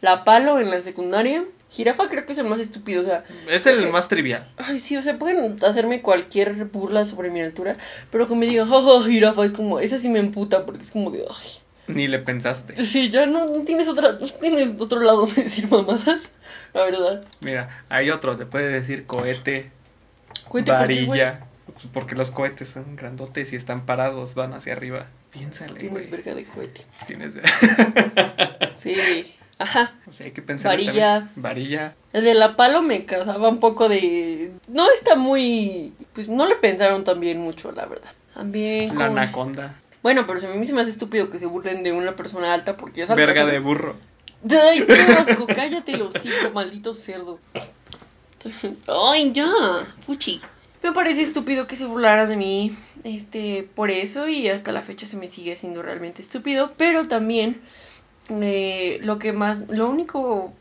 [0.00, 1.44] La Palo en la secundaria.
[1.70, 3.24] Jirafa creo que es el más estúpido, o sea.
[3.48, 4.46] Es el más trivial.
[4.56, 7.76] Ay, sí, o sea, pueden hacerme cualquier burla sobre mi altura,
[8.10, 11.10] pero que me digan, jaja, jirafa, es como, esa sí me emputa, porque es como
[11.10, 11.48] de, ay.
[11.88, 12.84] Ni le pensaste.
[12.84, 16.30] Sí, ya no, no tienes otra, no tienes otro lado donde decir mamadas,
[16.72, 17.24] la verdad.
[17.40, 19.70] Mira, hay otro, te puede decir cohete,
[20.48, 21.44] Cuente por qué, varilla.
[21.92, 25.06] Porque los cohetes son grandotes y están parados, van hacia arriba.
[25.30, 26.86] Piénsale, Tienes verga de cohete.
[27.06, 27.38] Tienes.
[28.74, 28.94] Sí,
[29.58, 29.92] ajá.
[30.06, 30.70] o sea, hay que pensar.
[30.72, 31.28] Varilla.
[31.36, 31.94] Varilla.
[32.12, 34.52] El de la palo me causaba un poco de.
[34.68, 35.92] No está muy.
[36.12, 38.10] Pues no le pensaron también mucho, la verdad.
[38.34, 38.88] También.
[38.88, 39.80] La como- anaconda.
[40.02, 42.76] Bueno, pero a mí se me hace estúpido que se burlen de una persona alta
[42.76, 43.20] porque es alta.
[43.20, 43.96] Verga de burro.
[44.48, 47.40] Ay, qué asco, cállate los hocico, maldito cerdo.
[48.86, 49.50] Ay, ya,
[50.06, 50.40] fuchi.
[50.82, 55.06] Me parece estúpido que se burlaran de mí, este, por eso y hasta la fecha
[55.06, 57.60] se me sigue siendo realmente estúpido, pero también
[58.28, 60.52] eh, lo que más, lo único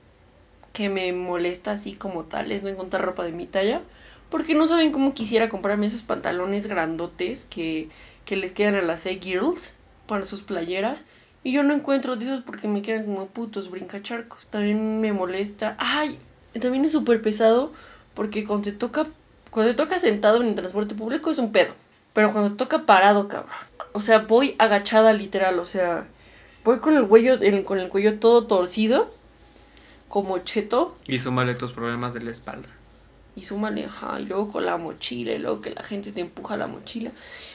[0.73, 3.81] que me molesta así como tal es no encontrar ropa de mi talla,
[4.29, 7.89] porque no saben cómo quisiera comprarme esos pantalones grandotes que,
[8.25, 9.73] que les quedan a las E-Girls
[10.05, 10.99] para sus playeras.
[11.43, 14.47] Y yo no encuentro de esos porque me quedan como putos brincacharcos.
[14.47, 15.77] También me molesta.
[15.79, 16.19] Ay,
[16.59, 17.71] también es súper pesado
[18.13, 19.07] porque cuando te toca
[19.51, 21.73] cuando te toca sentado en el transporte público es un pedo.
[22.13, 23.55] Pero cuando te toca parado, cabrón.
[23.93, 26.07] O sea, voy agachada literal, o sea,
[26.67, 29.09] voy con el cuello el- con el cuello todo torcido
[30.09, 32.69] como cheto Y súmale tus problemas de la espalda.
[33.35, 36.57] y súmale, ajá, y luego con la mochila, y luego que la gente te empuja
[36.57, 37.11] la mochila.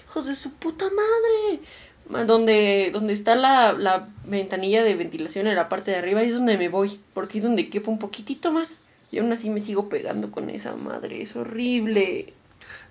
[0.08, 1.60] Hijos de su puta madre.
[2.08, 6.34] Ma- Donde, donde está la, la ventanilla de ventilación en la parte de arriba, es
[6.34, 8.76] donde me voy, porque es donde quepo un poquitito más.
[9.10, 12.32] Y aún así me sigo pegando con esa madre, es horrible.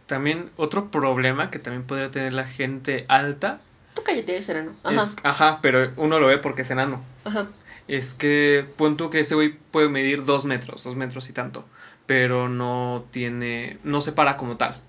[0.05, 3.61] También otro problema que también podría tener la gente alta
[3.93, 4.71] Tú cállate, eres enano.
[4.83, 7.01] Ajá, es, ajá, pero uno lo ve porque es enano.
[7.25, 7.47] ajá.
[7.87, 11.65] Es que pon tú que ese güey puede medir dos metros, dos metros y tanto,
[12.05, 14.79] pero no tiene, no se para como tal.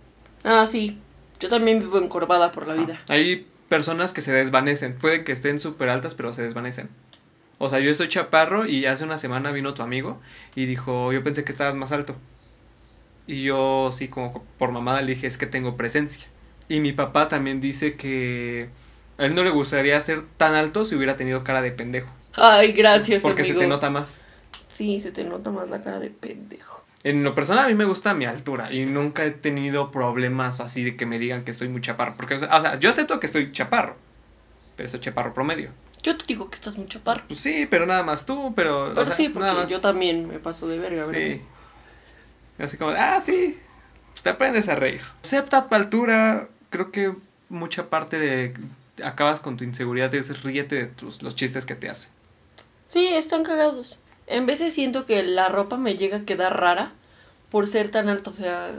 [0.45, 1.01] Ah, sí.
[1.41, 3.03] Yo también vivo encorvada por la vida.
[3.09, 6.91] Hay personas que se desvanecen, puede que estén súper altas, pero se desvanecen.
[7.59, 10.21] O sea, yo soy chaparro y hace una semana vino tu amigo
[10.55, 12.15] y dijo, yo pensé que estabas más alto.
[13.27, 16.29] Y yo sí, como por mamada le dije, es que tengo presencia.
[16.69, 18.69] Y mi papá también dice que
[19.19, 22.13] a él no le gustaría ser tan alto si hubiera tenido cara de pendejo.
[22.35, 24.23] Ay, gracias, Porque se te nota más.
[24.69, 26.83] Sí, se te nota más la cara de pendejo.
[27.05, 30.83] En lo personal a mí me gusta mi altura y nunca he tenido problemas así
[30.85, 32.15] de que me digan que estoy muy chaparro.
[32.17, 33.97] Porque, o sea, yo acepto que estoy chaparro,
[34.77, 35.71] pero soy chaparro promedio.
[36.03, 37.25] Yo te digo que estás muy chaparro.
[37.29, 38.87] Pues sí, pero nada más tú, pero...
[38.91, 41.13] o Pero sea, sí, porque nada más- yo también me paso de verga, ¿verdad?
[41.13, 41.43] Sí.
[42.59, 43.59] Así como, de, ah, sí,
[44.13, 45.01] pues te aprendes a reír.
[45.23, 47.13] Acepta tu altura, creo que
[47.49, 48.55] mucha parte de...
[49.03, 52.11] Acabas con tu inseguridad es ríete de tus, los chistes que te hacen.
[52.89, 53.99] Sí, están cagados.
[54.27, 56.93] En veces siento que la ropa me llega a quedar rara
[57.51, 58.73] por ser tan alto, o sea,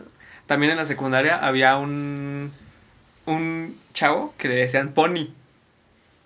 [0.45, 2.51] También en la secundaria había un,
[3.25, 5.29] un chavo que le decían Pony.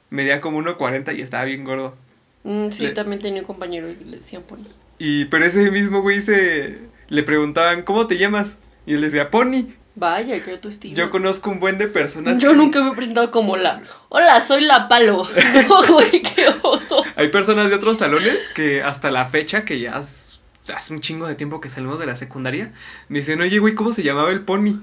[0.10, 1.96] Medía como 1.40 y estaba bien gordo.
[2.44, 4.64] mm, sí, Le- también tenía un compañero y le decían pony.
[5.00, 8.58] Y pero ese mismo güey se le preguntaban, ¿cómo te llamas?
[8.86, 9.66] Y él decía, Pony.
[10.00, 10.94] Vaya, qué autoestima.
[10.96, 12.38] Yo conozco un buen de personas.
[12.38, 13.82] Yo que- nunca me he presentado como la.
[14.10, 15.28] Hola, soy la palo.
[15.68, 17.04] No, güey, qué oso.
[17.16, 21.34] Hay personas de otros salones que hasta la fecha, que ya hace un chingo de
[21.34, 22.74] tiempo que salimos de la secundaria,
[23.10, 24.80] me dicen, oye, güey, ¿cómo se llamaba el pony?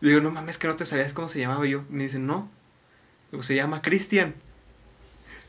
[0.00, 1.84] Y digo, no mames, que no te sabías cómo se llamaba Y yo.
[1.88, 2.50] Me dicen, no.
[3.30, 4.34] Digo, se llama Cristian.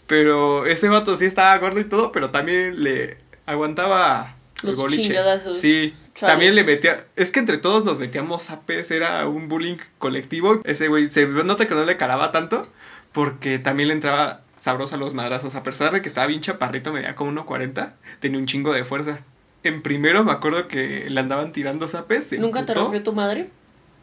[0.07, 3.17] Pero ese vato sí estaba gordo y todo, pero también le
[3.47, 5.03] aguantaba el Los boliche.
[5.03, 5.59] chingadazos.
[5.59, 6.31] Sí, Chale.
[6.31, 7.05] también le metía.
[7.15, 10.61] Es que entre todos nos metíamos apes, era un bullying colectivo.
[10.63, 12.67] Ese güey se nota que no le calaba tanto,
[13.11, 15.55] porque también le entraba sabroso a los madrazos.
[15.55, 19.19] A pesar de que estaba bien chaparrito, medía como 1.40, tenía un chingo de fuerza.
[19.63, 22.31] En primero me acuerdo que le andaban tirando zapes.
[22.39, 23.49] ¿Nunca te rompió tu madre?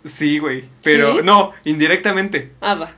[0.05, 0.65] Sí, güey.
[0.83, 1.21] Pero ¿Sí?
[1.25, 2.53] no, indirectamente.
[2.61, 2.93] Ah, va.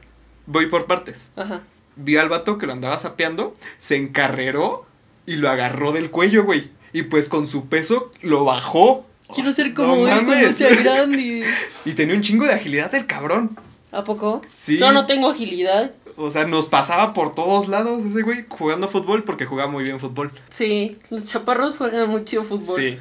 [0.46, 1.32] Voy por partes.
[1.36, 1.60] Ajá.
[1.96, 4.86] Vi al vato que lo andaba sapeando, se encarreró
[5.26, 6.70] y lo agarró del cuello, güey.
[6.94, 9.04] Y pues con su peso lo bajó.
[9.34, 11.44] Quiero ser No como él cuando sea grande.
[11.84, 13.58] Y tenía un chingo de agilidad el cabrón.
[13.92, 14.40] ¿A poco?
[14.54, 14.78] Sí.
[14.78, 15.92] Yo no tengo agilidad.
[16.16, 19.98] O sea, nos pasaba por todos lados ese güey jugando fútbol porque jugaba muy bien
[19.98, 20.30] fútbol.
[20.50, 22.76] Sí, los chaparros juegan mucho fútbol.
[22.80, 22.98] Sí,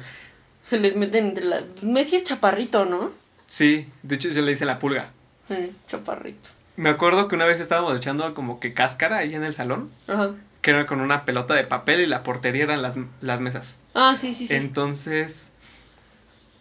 [0.62, 1.62] Se les meten entre la...
[1.82, 3.12] Messi es chaparrito, ¿no?
[3.46, 3.86] sí.
[4.02, 5.10] De hecho, yo le hice la pulga.
[5.48, 6.48] Sí, chaparrito.
[6.76, 10.32] Me acuerdo que una vez estábamos echando como que cáscara ahí en el salón, Ajá.
[10.64, 13.78] Que era con una pelota de papel y la portería eran las, las mesas.
[13.92, 14.54] Ah, sí, sí, sí.
[14.54, 15.52] Entonces,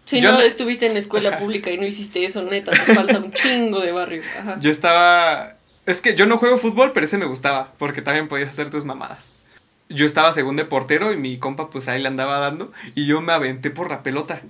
[0.03, 1.39] Si yo no estuviste en la escuela Ajá.
[1.39, 4.21] pública y no hiciste eso, neta, te falta un chingo de barrio.
[4.37, 4.57] Ajá.
[4.59, 5.55] yo estaba...
[5.85, 8.83] Es que yo no juego fútbol, pero ese me gustaba, porque también podías hacer tus
[8.83, 9.31] mamadas.
[9.87, 13.21] Yo estaba según de portero y mi compa pues ahí le andaba dando y yo
[13.21, 14.41] me aventé por la pelota.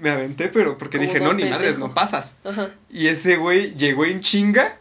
[0.00, 2.34] Me aventé, pero porque Como dije, no, ni madres, no pasas.
[2.42, 2.70] Ajá.
[2.90, 4.76] Y ese güey llegó en chinga,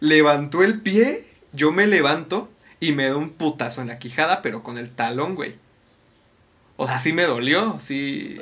[0.00, 2.48] levantó el pie, yo me levanto
[2.80, 5.54] y me da un putazo en la quijada, pero con el talón, güey.
[6.76, 8.40] O sea, sí me dolió, sí,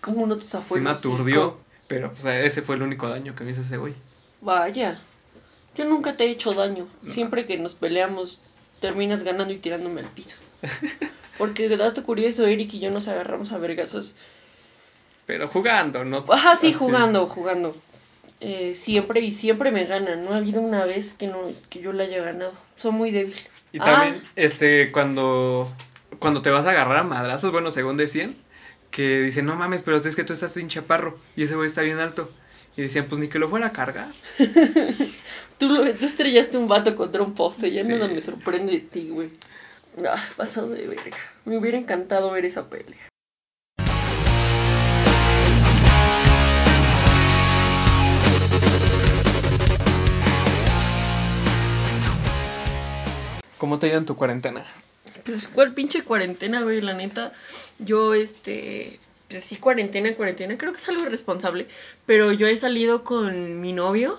[0.00, 1.58] ¿Cómo no te zafó sí me aturdió.
[1.86, 3.94] Pero pues ese fue el único daño que me hizo ese güey.
[4.40, 5.00] Vaya.
[5.76, 6.88] Yo nunca te he hecho daño.
[7.02, 7.12] No.
[7.12, 8.40] Siempre que nos peleamos,
[8.80, 10.36] terminas ganando y tirándome al piso.
[11.38, 14.16] Porque, dato curioso, Eric y yo nos agarramos a vergazos.
[15.26, 16.24] Pero jugando, ¿no?
[16.28, 16.72] Ajá, sí, Así.
[16.72, 17.76] jugando, jugando.
[18.40, 20.24] Eh, siempre y siempre me ganan.
[20.24, 22.52] No ha habido una vez que, no, que yo la haya ganado.
[22.74, 23.36] Soy muy débil.
[23.72, 23.84] Y Ah.
[23.84, 25.70] también, este, cuando,
[26.18, 28.34] cuando te vas a agarrar a madrazos, bueno, según decían,
[28.90, 31.82] que dicen, no mames, pero es que tú estás sin chaparro y ese güey está
[31.82, 32.30] bien alto.
[32.76, 34.08] Y decían, pues ni que lo fuera a cargar.
[35.58, 37.70] Tú, lo, tú estrellaste un vato contra un poste.
[37.70, 37.92] Ya Sí.
[37.92, 39.30] nada me sorprende de ti, güey.
[40.06, 41.16] Ah, pasado de verga.
[41.46, 43.08] Me hubiera encantado ver esa pelea.
[53.58, 54.64] ¿Cómo te ha ido en tu cuarentena?
[55.24, 56.80] Pues, ¿cuál pinche cuarentena, güey?
[56.80, 57.32] La neta,
[57.78, 61.66] yo, este, pues sí, cuarentena, cuarentena, creo que es algo irresponsable,
[62.04, 64.18] pero yo he salido con mi novio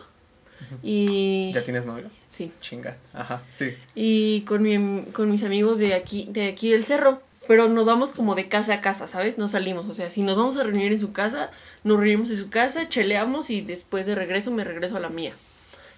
[0.82, 1.52] y...
[1.54, 2.10] ¿Ya tienes novio?
[2.28, 2.98] Sí, Chinga.
[3.14, 3.76] Ajá, sí.
[3.96, 8.12] y con, mi, con mis amigos de aquí, de aquí del cerro, pero nos vamos
[8.12, 9.38] como de casa a casa, ¿sabes?
[9.38, 11.52] No salimos, o sea, si nos vamos a reunir en su casa,
[11.84, 15.34] nos reunimos en su casa, cheleamos y después de regreso me regreso a la mía.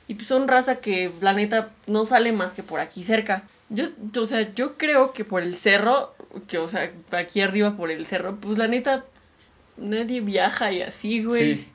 [0.10, 3.44] Y pues son raza que la neta no sale más que por aquí cerca.
[3.70, 3.86] Yo,
[4.20, 6.16] o sea, yo creo que por el cerro,
[6.48, 9.06] que o sea, aquí arriba por el cerro, pues la neta
[9.78, 11.56] nadie viaja y así, güey.
[11.56, 11.68] Sí.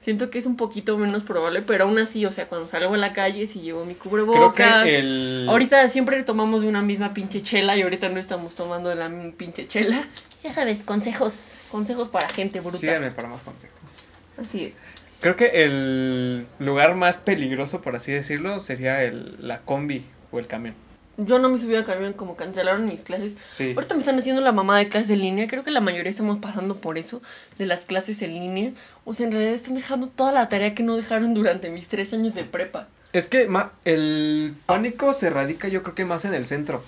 [0.00, 2.98] Siento que es un poquito menos probable, pero aún así, o sea, cuando salgo a
[2.98, 4.84] la calle si llevo mi Creo cubrebocas.
[4.84, 5.46] que el...
[5.48, 9.08] Ahorita siempre tomamos de una misma pinche chela y ahorita no estamos tomando de la
[9.08, 10.06] misma pinche chela.
[10.44, 12.76] Ya sabes, consejos, consejos para gente bruta.
[12.76, 14.08] Síganme para más consejos.
[14.36, 14.74] Así es.
[15.20, 20.46] Creo que el lugar más peligroso, por así decirlo, sería el, la combi o el
[20.46, 20.74] camión.
[21.16, 23.34] Yo no me subí al camión como cancelaron mis clases.
[23.48, 23.72] Sí.
[23.74, 25.48] Ahorita me están haciendo la mamá de clases en línea.
[25.48, 27.20] Creo que la mayoría estamos pasando por eso,
[27.58, 28.70] de las clases en línea.
[29.04, 32.12] O sea, en realidad están dejando toda la tarea que no dejaron durante mis tres
[32.12, 32.86] años de prepa.
[33.12, 36.84] Es que ma- el pánico se radica yo creo que más en el centro.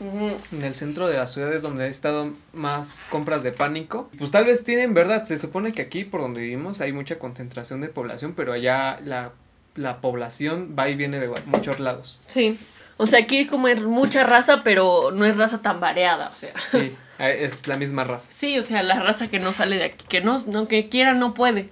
[0.00, 4.10] En el centro de las ciudades donde ha estado más compras de pánico.
[4.18, 5.24] Pues tal vez tienen verdad.
[5.24, 9.32] Se supone que aquí por donde vivimos hay mucha concentración de población, pero allá la,
[9.74, 12.20] la población va y viene de muchos lados.
[12.26, 12.58] Sí.
[12.96, 16.52] O sea, aquí como es mucha raza, pero no es raza tan variada, o sea.
[16.58, 18.30] Sí, es la misma raza.
[18.30, 21.14] Sí, o sea, la raza que no sale de aquí, que no, no que quiera
[21.14, 21.70] no puede.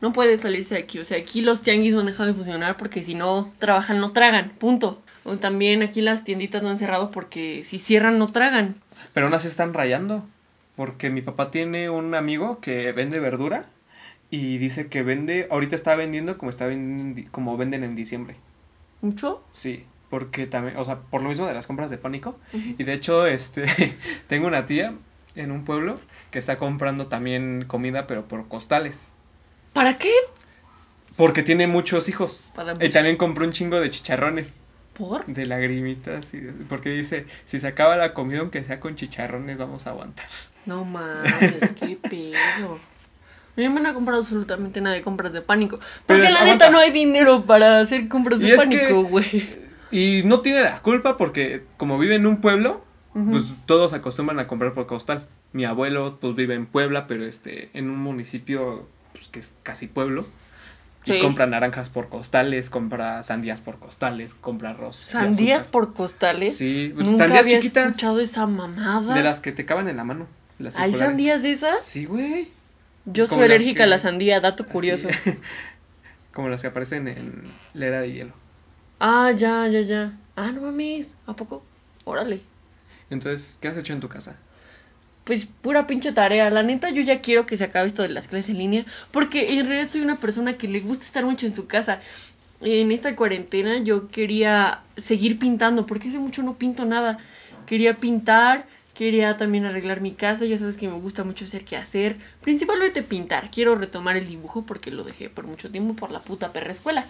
[0.00, 0.98] No puede salirse de aquí.
[0.98, 4.12] O sea, aquí los tianguis no han dejado de funcionar porque si no trabajan, no
[4.12, 4.50] tragan.
[4.58, 5.02] Punto.
[5.24, 8.76] O también aquí las tienditas no han cerrado porque si cierran, no tragan.
[9.12, 10.24] Pero aún así están rayando.
[10.74, 13.66] Porque mi papá tiene un amigo que vende verdura
[14.30, 17.94] y dice que vende, ahorita está vendiendo como está vendiendo, en di- como venden en
[17.94, 18.36] diciembre.
[19.02, 19.42] ¿Mucho?
[19.50, 22.38] Sí, porque también, o sea, por lo mismo de las compras de pánico.
[22.78, 23.66] Y de hecho, este,
[24.28, 24.94] tengo una tía
[25.34, 29.12] en un pueblo que está comprando también comida, pero por costales.
[29.72, 30.12] ¿Para qué?
[31.16, 32.42] Porque tiene muchos hijos.
[32.54, 34.58] Para Y también compró un chingo de chicharrones,
[34.94, 35.26] ¿Por?
[35.26, 36.32] de lagrimitas.
[36.34, 40.26] y- porque dice, si se acaba la comida, aunque sea con chicharrones, vamos a aguantar.
[40.66, 42.78] No mames, qué pedo.
[43.56, 45.78] A mí me han comprado absolutamente nada de compras de pánico.
[45.78, 46.66] Pero Porque es- la aguanta.
[46.66, 49.60] neta no hay dinero para hacer compras Y de pánico, güey.
[49.90, 54.46] Y no tiene la culpa porque como vive en un pueblo, pues todos acostumbran a
[54.46, 55.26] comprar por costal.
[55.52, 59.86] Mi abuelo pues vive en Puebla, pero este en un municipio pues, que es casi
[59.86, 60.26] pueblo.
[61.06, 64.96] Y compra naranjas por costales, compra sandías por costales, compra arroz.
[64.96, 66.56] Sandías por costales.
[66.56, 67.86] Sí, pues, Nunca sandías había chiquitas.
[67.86, 69.14] escuchado esa mamada.
[69.14, 70.26] De las que te caben en la mano.
[70.58, 71.08] las ¿Hay circulares.
[71.08, 71.86] sandías de esas?
[71.86, 72.50] Sí, güey.
[73.06, 75.08] Yo soy alérgica que- a la sandía, dato curioso.
[75.08, 75.38] Así.
[76.34, 78.32] Como las que aparecen en la era de hielo.
[79.00, 80.12] Ah, ya, ya, ya.
[80.36, 81.16] Ah, no mames.
[81.26, 81.64] ¿A poco?
[82.04, 82.42] Órale.
[83.08, 84.36] Entonces, ¿qué has hecho en tu casa?
[85.24, 86.50] Pues pura pinche tarea.
[86.50, 88.84] La neta, yo ya quiero que se acabe esto de las clases en línea.
[89.10, 92.00] Porque en realidad soy una persona que le gusta estar mucho en su casa.
[92.60, 95.86] En esta cuarentena yo quería seguir pintando.
[95.86, 97.18] Porque hace mucho no pinto nada.
[97.66, 98.66] Quería pintar.
[98.94, 100.44] Quería también arreglar mi casa.
[100.44, 102.16] Ya sabes que me gusta mucho hacer qué hacer.
[102.40, 103.50] Principalmente pintar.
[103.50, 107.04] Quiero retomar el dibujo porque lo dejé por mucho tiempo por la puta perra escuela.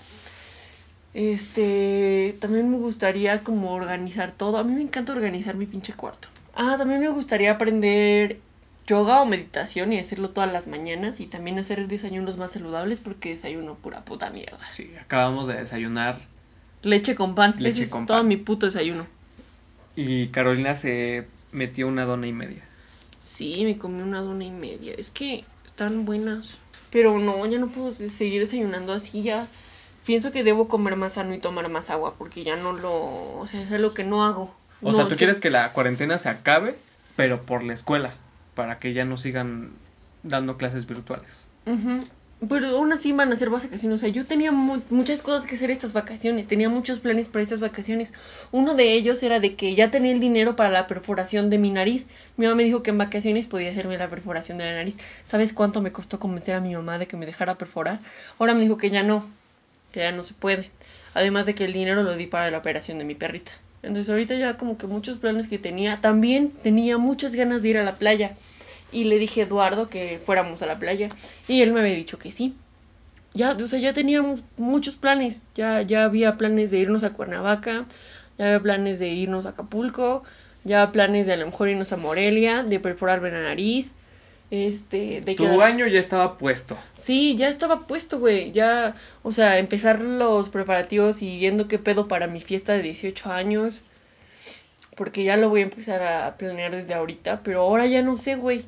[1.12, 4.58] Este, también me gustaría como organizar todo.
[4.58, 6.28] A mí me encanta organizar mi pinche cuarto.
[6.62, 8.38] Ah, también me gustaría aprender
[8.86, 13.30] yoga o meditación y hacerlo todas las mañanas y también hacer desayunos más saludables porque
[13.30, 14.58] desayuno pura puta mierda.
[14.70, 16.16] Sí, acabamos de desayunar
[16.82, 18.28] Leche con pan, Leche ese es con todo pan.
[18.28, 19.06] mi puto desayuno.
[19.96, 22.62] y Carolina se metió una dona y media.
[23.22, 24.94] Sí, me comí una dona y media.
[24.98, 26.58] Es que están buenas.
[26.90, 29.22] Pero no, ya no puedo se- seguir desayunando así.
[29.22, 29.46] Ya
[30.06, 32.92] pienso que debo comer más sano y tomar más agua porque ya no lo.
[33.38, 34.54] O sea, es algo que no hago.
[34.82, 36.76] O No, sea, tú yo- quieres que la cuarentena se acabe,
[37.16, 38.12] pero por la escuela,
[38.54, 39.72] para que ya no sigan
[40.22, 41.48] dando clases virtuales.
[42.48, 43.84] Pero aún así van a ser vacaciones.
[43.84, 46.46] O sea, yo tenía mu- muchas cosas que hacer estas vacaciones.
[46.46, 48.14] Tenía muchos planes para estas vacaciones.
[48.50, 51.70] Uno de ellos era de que ya tenía el dinero para la perforación de mi
[51.70, 52.06] nariz.
[52.38, 54.96] Mi mamá me dijo que en vacaciones podía hacerme la perforación de la nariz.
[55.26, 57.98] ¿Sabes cuánto me costó convencer a mi mamá de que me dejara perforar?
[58.38, 59.28] Ahora me dijo que ya no.
[59.92, 60.70] Que ya no se puede.
[61.12, 63.52] Además de que el dinero lo di para la operación de mi perrita.
[63.82, 66.00] Entonces ahorita ya como que muchos planes que tenía.
[66.00, 68.36] También tenía muchas ganas de ir a la playa.
[68.92, 71.08] Y le dije a Eduardo que fuéramos a la playa.
[71.48, 72.54] Y él me había dicho que sí.
[73.32, 75.40] Ya, o sea, ya teníamos muchos planes.
[75.54, 77.86] Ya, ya había planes de irnos a Cuernavaca.
[78.38, 80.24] Ya había planes de irnos a Acapulco.
[80.64, 82.62] Ya planes de a lo mejor irnos a Morelia.
[82.62, 83.94] De perforarme la nariz.
[84.50, 86.76] Este, de Tu quedar- baño ya estaba puesto.
[87.00, 88.52] Sí, ya estaba puesto, güey.
[88.52, 93.30] Ya, o sea, empezar los preparativos y viendo qué pedo para mi fiesta de 18
[93.30, 93.80] años.
[94.96, 97.42] Porque ya lo voy a empezar a planear desde ahorita.
[97.42, 98.66] Pero ahora ya no sé, güey.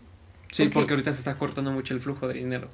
[0.51, 2.69] Sí, Porque- porque ahorita se está cortando mucho el flujo de dinero.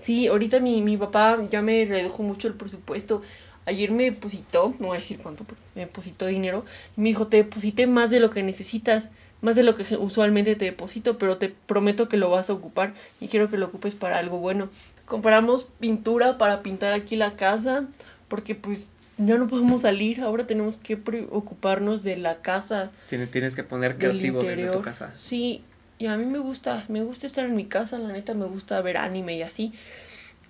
[0.00, 3.22] Sí, ahorita mi, mi papá ya me redujo mucho el presupuesto.
[3.66, 6.64] Ayer me depositó, no voy a decir cuánto, pero me depositó dinero.
[6.96, 9.10] Y me dijo, te deposité más de lo que necesitas,
[9.42, 12.94] más de lo que usualmente te deposito, pero te prometo que lo vas a ocupar
[13.20, 14.68] y quiero que lo ocupes para algo bueno.
[15.04, 17.84] Compramos pintura para pintar aquí la casa,
[18.28, 18.86] porque pues
[19.18, 23.96] ya no podemos salir, ahora tenemos que preocuparnos de la casa, Tiene- Tienes que poner
[23.98, 25.12] creativo desde tu casa.
[25.14, 25.62] Sí,
[25.98, 28.80] y a mí me gusta, me gusta estar en mi casa, la neta me gusta
[28.80, 29.72] ver anime y así.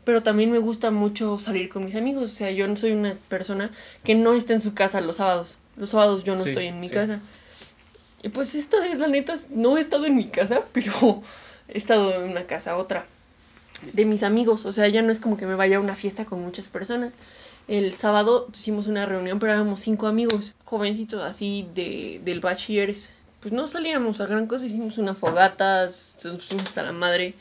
[0.05, 3.14] Pero también me gusta mucho salir con mis amigos, o sea, yo no soy una
[3.28, 3.70] persona
[4.05, 5.57] que no está en su casa los sábados.
[5.76, 6.94] Los sábados yo no Sí, estoy en mi sí.
[6.94, 7.20] casa.
[8.22, 11.22] Y pues esta vez, la neta, no he estado en mi casa, pero
[11.68, 13.06] he estado en una casa, otra,
[13.92, 14.64] de mis amigos.
[14.64, 17.12] O sea, ya no es como que me vaya a una fiesta con muchas personas.
[17.68, 23.12] El sábado hicimos una reunión, pero éramos cinco amigos, jovencitos así de, del bachilleres.
[23.40, 27.35] Pues no salíamos a gran cosa, hicimos una fogata, se pusimos hasta la madre.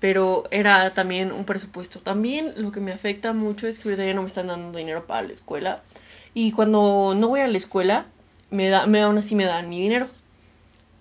[0.00, 2.00] Pero era también un presupuesto.
[2.00, 5.32] También lo que me afecta mucho es que no me están dando dinero para la
[5.32, 5.82] escuela.
[6.34, 8.04] Y cuando no voy a la escuela,
[8.50, 10.08] me da, me aún así me dan mi dinero.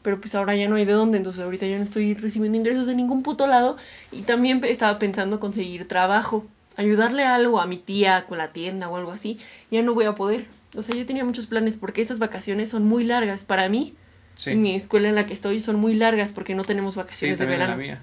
[0.02, 2.88] Pero pues ahora ya no hay de dónde, entonces ahorita ya no estoy recibiendo ingresos
[2.88, 3.78] de ningún puto lado.
[4.12, 8.98] Y también estaba pensando conseguir trabajo, ayudarle algo a mi tía con la tienda o
[8.98, 9.40] algo así.
[9.72, 10.46] Ya no voy a poder.
[10.76, 13.46] O sea, yo tenía muchos planes porque estas vacaciones son muy largas.
[13.46, 13.96] Para mí,
[14.36, 17.00] Sí, en mi escuela en la que estoy, son muy largas porque no tenemos sí
[17.00, 18.02] vacaciones de verano la mía.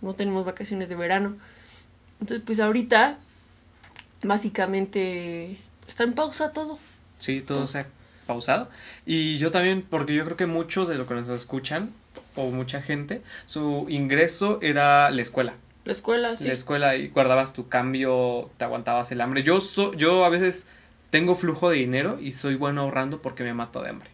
[0.00, 1.36] no tenemos vacaciones de verano.
[2.20, 3.18] Entonces, pues ahorita,
[4.22, 5.58] básicamente,
[5.88, 6.78] está en pausa todo.
[7.18, 7.86] Sí, todo se ha
[8.30, 8.68] pausado.
[9.06, 11.92] Y yo también, porque yo creo que muchos de los que nos escuchan,
[12.36, 15.54] o mucha gente, su ingreso era la escuela.
[15.84, 16.46] La escuela, sí.
[16.46, 19.42] La escuela y guardabas tu cambio, te aguantabas el hambre.
[19.42, 20.66] Yo, so- yo a veces
[21.10, 24.10] tengo flujo de dinero y soy bueno ahorrando porque me mato de hambre.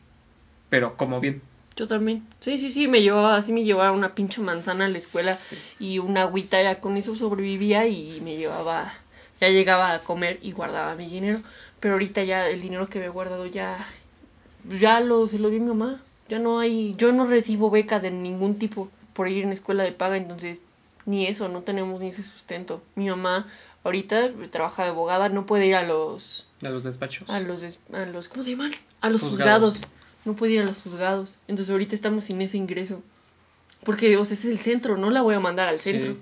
[0.71, 1.43] Pero como bien.
[1.77, 2.27] Yo también.
[2.41, 5.57] Sí, sí, sí, me llevaba, así me llevaba una pinche manzana a la escuela Sí.
[5.79, 8.91] y una agüita, ya con eso sobrevivía y me llevaba,
[9.41, 11.41] ya llegaba a comer y guardaba mi dinero.
[11.81, 13.77] Pero ahorita ya el dinero que me he guardado ya,
[14.81, 16.01] ya lo, se lo di a mi mamá.
[16.29, 19.93] Ya no hay, yo no recibo beca de ningún tipo por ir en escuela de
[19.93, 20.61] paga, entonces
[21.05, 22.83] ni eso, no tenemos ni ese sustento.
[22.97, 23.47] Mi mamá
[23.85, 27.31] ahorita trabaja de abogada, no puede ir a los, A los despachos.
[27.31, 28.73] a los, des- a los, ¿cómo se llaman?
[29.01, 29.75] A los Juzgados.
[29.75, 29.93] juzgados.
[30.25, 31.37] No puede ir a los juzgados.
[31.47, 33.01] Entonces ahorita estamos sin ese ingreso.
[33.85, 35.93] Porque, o sea, ese es el centro, no la voy a mandar al Sí.
[35.93, 36.17] centro.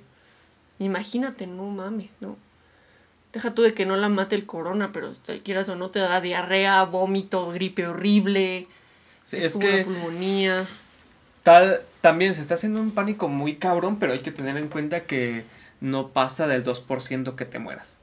[0.78, 2.36] Imagínate, no mames, no.
[3.34, 5.98] Deja tú de que no la mate el corona, pero si quieras o no te
[5.98, 8.66] da diarrea, vómito, gripe horrible,
[9.24, 10.64] Sí, es, una pulmonía.
[11.42, 15.04] tal, también se está haciendo un pánico muy cabrón, pero hay que tener en cuenta
[15.04, 15.44] que
[15.80, 17.98] no pasa del 2% que te mueras.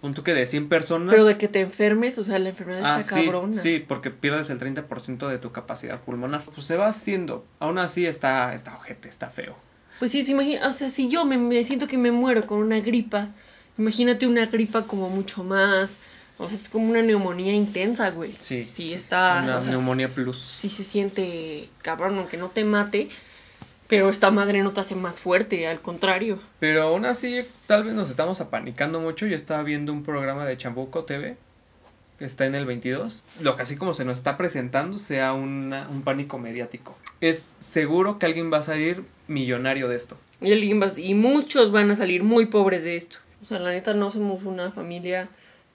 [0.00, 1.08] Punto que de 100 personas...
[1.10, 3.54] Pero de que te enfermes, o sea, la enfermedad Ah, está sí, cabrona.
[3.54, 6.42] sí, porque pierdes el 30% de tu capacidad pulmonar.
[6.54, 7.44] Pues se va haciendo.
[7.58, 9.56] Aún así está, está ojete, está feo.
[9.98, 12.58] Pues sí, se imagina, o sea, si yo me, me siento que me muero con
[12.58, 13.30] una gripa,
[13.78, 15.90] imagínate una gripa como mucho más,
[16.38, 18.34] o sea, es como una neumonía intensa, güey.
[18.38, 18.64] Sí.
[18.66, 20.38] Sí, está, Una o sea, neumonía plus.
[20.40, 23.08] sí se siente cabrón, aunque no te mate,
[23.88, 26.38] pero esta madre no te hace más fuerte, al contrario.
[26.58, 29.26] Pero aún así, tal vez nos estamos apanicando mucho.
[29.26, 31.36] Yo estaba viendo un programa de Chambuco TV,
[32.18, 33.22] que está en el 22.
[33.42, 36.96] Lo que así como se nos está presentando sea una- un pánico mediático.
[37.20, 40.18] Es seguro que alguien va a salir millonario de esto.
[40.40, 43.18] Y, alguien va- y muchos van a salir muy pobres de esto.
[43.42, 45.28] O sea, la neta no somos una familia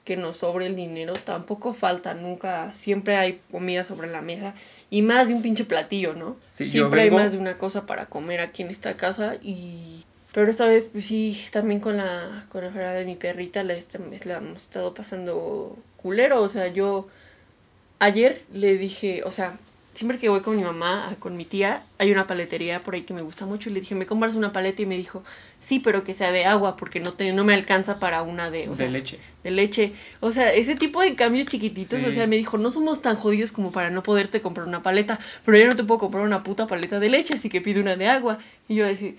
[0.03, 4.55] que nos sobre el dinero, tampoco falta, nunca, siempre hay comida sobre la mesa
[4.89, 6.37] y más de un pinche platillo, ¿no?
[6.51, 10.03] Sí, siempre vengo- hay más de una cosa para comer aquí en esta casa y...
[10.33, 13.73] Pero esta vez, pues sí, también con la, con la enfermedad de mi perrita la,
[13.73, 17.07] esta vez la hemos estado pasando culero, o sea, yo
[17.99, 19.57] ayer le dije, o sea,
[19.93, 23.13] siempre que voy con mi mamá, con mi tía, hay una paletería por ahí que
[23.13, 24.81] me gusta mucho y le dije, ¿me compras una paleta?
[24.81, 25.23] Y me dijo,
[25.59, 28.67] sí, pero que sea de agua porque no, te, no me alcanza para una de,
[28.69, 29.19] o de sea, leche.
[29.43, 29.93] de leche.
[30.21, 32.05] O sea, ese tipo de cambios chiquititos, Sí.
[32.05, 35.19] o sea, me dijo, no somos tan jodidos como para no poderte comprar una paleta,
[35.45, 37.95] pero yo no te puedo comprar una puta paleta de leche, así que pide una
[37.97, 38.39] de agua.
[38.69, 39.17] Y yo decir,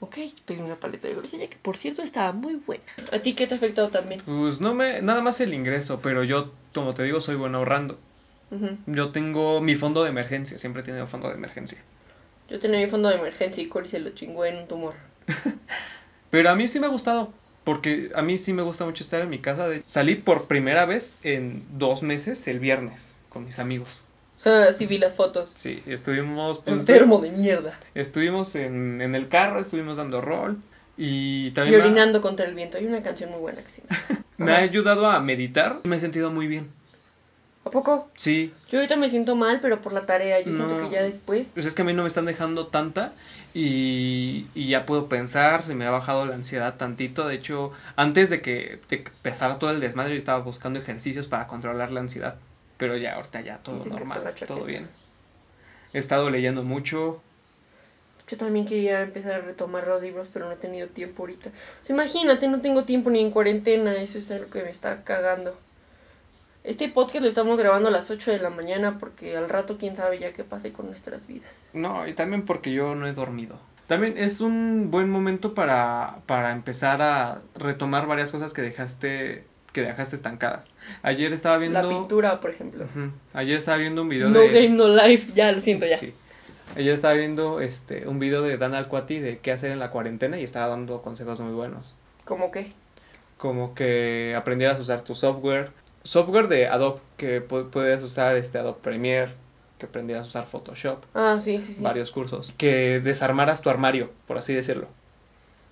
[0.00, 2.84] ok, pedí una paleta de grosella, que por cierto estaba muy buena.
[3.12, 4.20] ¿A ti qué te ha afectado también?
[4.24, 7.98] Pues no me, nada más el ingreso, pero yo, como te digo, soy bueno ahorrando.
[8.86, 11.78] Yo tengo mi fondo de emergencia, siempre he tenido fondo de emergencia.
[12.48, 14.94] Yo tenía mi fondo de emergencia y Cory se lo chingó en un tumor.
[16.30, 17.32] Pero a mí sí me ha gustado,
[17.64, 19.68] porque a mí sí me gusta mucho estar en mi casa.
[19.68, 19.82] De...
[19.86, 24.04] Salí por primera vez en dos meses el viernes con mis amigos.
[24.44, 25.50] Ah, sí vi las fotos.
[25.54, 26.58] Sí, estuvimos...
[26.60, 27.78] pues, Enfermo de mierda.
[27.94, 30.58] Estuvimos en, en el carro, estuvimos dando rol
[30.98, 32.78] y Y también ha- orinando contra el viento.
[32.78, 34.24] Hay una canción muy buena que llama.
[34.38, 35.78] me ha ayudado a meditar.
[35.84, 36.68] Me he sentido muy bien.
[37.64, 38.08] ¿A poco?
[38.14, 40.38] Sí, Yo ahorita me siento mal, pero por la tarea.
[40.40, 40.80] Yo siento No.
[40.88, 41.50] que ya después.
[41.54, 43.12] pues es que a mí no me están dejando tanta
[43.54, 47.26] y, y ya puedo pensar, se me ha bajado la ansiedad tantito.
[47.26, 51.26] De hecho, antes de que, de que empezara todo el desmadre, yo estaba buscando ejercicios
[51.26, 52.36] para controlar la ansiedad.
[52.76, 54.88] Pero ya, ahorita ya todo Dicen normal, todo bien.
[55.94, 57.22] He estado leyendo mucho.
[58.28, 61.50] Yo también quería empezar a retomar los libros, pero no he tenido tiempo ahorita.
[61.82, 63.94] Sea, imagínate, no tengo tiempo ni en cuarentena.
[63.96, 65.54] Eso es algo que me está cagando.
[66.64, 69.96] Este podcast lo estamos grabando a las 8 de la mañana porque al rato quién
[69.96, 71.68] sabe ya qué pase con nuestras vidas.
[71.74, 73.58] No, y también porque yo no he dormido.
[73.86, 79.44] También es un buen momento para, para empezar a retomar varias cosas que dejaste
[79.74, 80.64] que dejaste estancadas.
[81.02, 82.86] Ayer estaba viendo La pintura, por ejemplo.
[83.34, 85.32] Ayer estaba viendo un video No de game, no life.
[85.34, 85.98] Ya, lo siento, ya.
[85.98, 86.14] Sí.
[86.76, 90.40] Ayer estaba viendo este un video de Dan Alcuati de qué hacer en la cuarentena
[90.40, 91.94] y estaba dando consejos muy buenos.
[92.24, 92.70] ¿Cómo qué?
[93.36, 95.72] Como que aprendieras a usar tu software,
[96.04, 99.32] software de Adobe que pu- puedes usar este Adobe Premiere,
[99.78, 101.82] que aprendieras a usar Photoshop, Ah, sí, sí, sí.
[101.82, 104.88] varios cursos, que desarmaras tu armario, por así decirlo.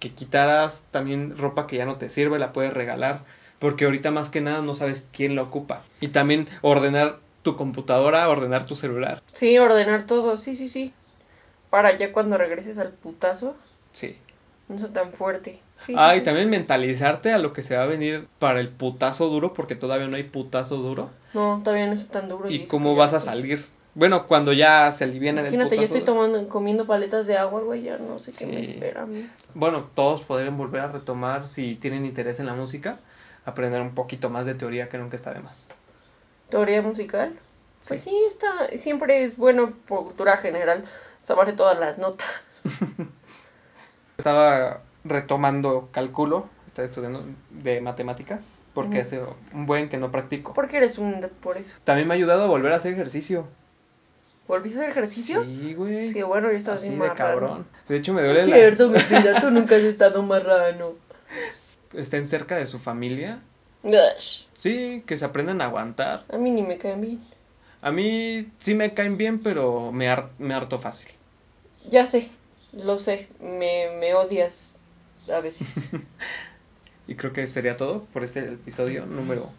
[0.00, 3.20] Que quitaras también ropa que ya no te sirve, la puedes regalar,
[3.60, 5.84] porque ahorita más que nada no sabes quién la ocupa.
[6.00, 9.22] Y también ordenar tu computadora, ordenar tu celular.
[9.32, 10.92] Sí, ordenar todo, sí, sí, sí.
[11.70, 13.54] Para ya cuando regreses al putazo,
[13.92, 14.16] Sí.
[14.68, 15.60] no sea tan fuerte.
[15.86, 18.68] Sí, ah, sí, y también mentalizarte a lo que se va a venir para el
[18.68, 21.10] putazo duro, porque todavía no hay putazo duro.
[21.34, 22.50] No, todavía no está tan duro.
[22.50, 23.64] Y cómo vas a salir.
[23.94, 25.94] Bueno, cuando ya se aliviane del Imagínate, putazo.
[25.98, 29.28] estoy tomando, comiendo paletas de agua, güey, ya no sé qué me espera a mí.
[29.54, 32.98] Bueno, todos podrían volver a retomar, si tienen interés en la música,
[33.44, 35.74] aprender un poquito más de teoría que nunca está de más.
[36.48, 37.34] ¿Teoría musical?
[37.86, 38.10] Pues Sí.
[38.10, 40.84] sí, está, siempre es bueno por cultura general
[41.22, 42.28] saber todas las notas.
[44.18, 49.06] Estaba retomando cálculo, estaba estudiando de matemáticas, porque Ujú.
[49.06, 49.20] hace
[49.54, 50.52] un buen que no practico.
[50.54, 51.74] ¿Por qué eres un por eso?
[51.84, 53.46] También me ha ayudado a volver a hacer ejercicio.
[54.48, 55.42] ¿Volviste a hacer ejercicio?
[55.44, 56.08] Sí, güey.
[56.08, 57.14] Sí, bueno, yo estaba Así de marrano.
[57.16, 57.66] cabrón.
[57.88, 58.56] De hecho, me duele la...
[58.56, 60.92] cierto, mi vida, tú nunca has estado marrano.
[61.94, 63.40] Estén cerca de su familia.
[63.84, 66.24] Gosh, Sí, que se aprendan a aguantar.
[66.28, 67.20] a mí ni me caen bien.
[67.82, 71.10] A mí sí me caen bien, pero me, har- me harto fácil.
[71.90, 72.28] Ya sé,
[72.72, 74.72] lo sé, me, me odias
[75.28, 75.68] a veces.
[77.08, 79.50] Y creo que sería todo por este episodio número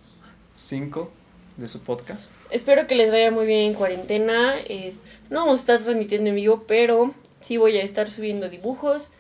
[0.54, 1.12] 5
[1.58, 2.32] de su podcast.
[2.50, 4.56] Espero que les vaya muy bien en cuarentena.
[4.60, 9.12] Es, no vamos a estar transmitiendo en vivo, pero sí voy a estar subiendo dibujos.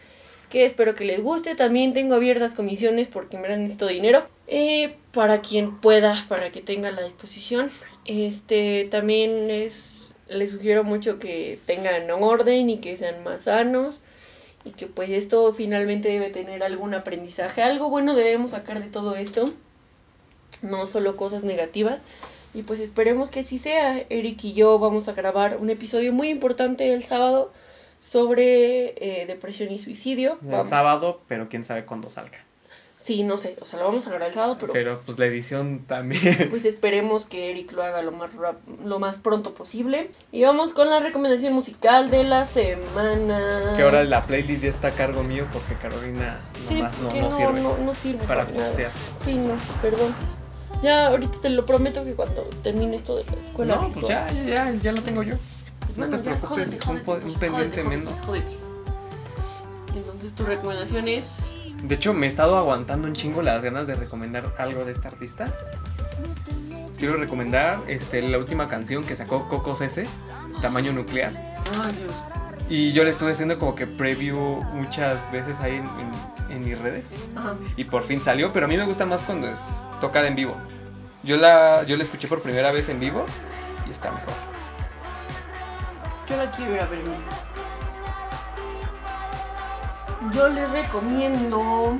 [0.49, 1.55] Que espero que les guste.
[1.55, 4.25] También tengo abiertas comisiones porque me necesito dinero.
[4.47, 7.71] Eh, para quien pueda, para que tenga la disposición.
[8.05, 13.99] Este también es, les sugiero mucho que tengan orden y que sean más sanos.
[14.65, 17.61] Y que pues esto finalmente debe tener algún aprendizaje.
[17.61, 19.45] Algo bueno debemos sacar de todo esto.
[20.61, 22.01] No solo cosas negativas.
[22.53, 24.05] Y pues esperemos que así sea.
[24.09, 27.51] Eric y yo vamos a grabar un episodio muy importante el sábado
[27.99, 30.37] sobre eh, depresión y suicidio.
[30.43, 32.37] El Vamos- sábado, pero quién sabe cuándo salga.
[33.03, 35.25] Sí, no sé, o sea, lo vamos a grabar el sábado, pero, Pero pues la
[35.25, 36.21] edición también.
[36.49, 40.09] pues esperemos que Eric lo haga lo más rap- lo más pronto posible.
[40.31, 43.73] Y vamos con la recomendación musical de la semana.
[43.75, 46.39] que ahora la playlist ya está a cargo mío porque Carolina
[46.69, 47.59] Sí, nomás no, no sirve.
[47.59, 48.55] no, no sirve para nada.
[48.55, 48.91] postear.
[49.25, 50.15] Sí, no, perdón.
[50.81, 53.75] Ya, ahorita te lo prometo que cuando termine esto de la escuela.
[53.75, 55.35] No, pues ya, ya, ya, ya lo tengo yo.
[55.87, 58.13] Pues no bueno, te preocupes, jódete, un, jódete, po- un jódete, pendiente menos.
[59.93, 61.49] Entonces tu recomendación es...
[61.83, 65.09] De hecho, me he estado aguantando un chingo las ganas de recomendar algo de esta
[65.09, 65.53] artista.
[66.97, 70.07] Quiero recomendar este, la última canción que sacó Coco Cese,
[70.61, 71.31] Tamaño Nuclear.
[71.83, 72.15] Ay, Dios.
[72.69, 74.37] Y yo le estuve haciendo como que preview
[74.73, 77.15] muchas veces ahí en, en- en mis redes.
[77.35, 77.55] Ajá.
[77.75, 80.55] Y por fin salió, pero a mí me gusta más cuando es tocada en vivo.
[81.23, 83.25] Yo la, yo la escuché por primera vez en vivo
[83.87, 84.33] y está mejor.
[86.29, 87.17] Yo la quiero ir a ver en vivo.
[90.31, 91.97] Yo les recomiendo...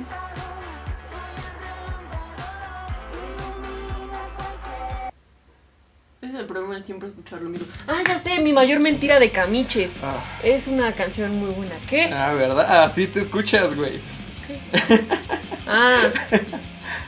[6.22, 7.66] Ese es el problema de siempre escuchar lo mismo.
[7.86, 9.92] Ah, ya sé, mi mayor mentira de Camiches.
[10.02, 11.74] Ah, Es una canción muy buena.
[11.88, 12.10] ¿Qué?
[12.12, 12.84] ah ¿verdad?
[12.84, 14.00] Así te escuchas, güey.
[15.66, 16.12] Ah.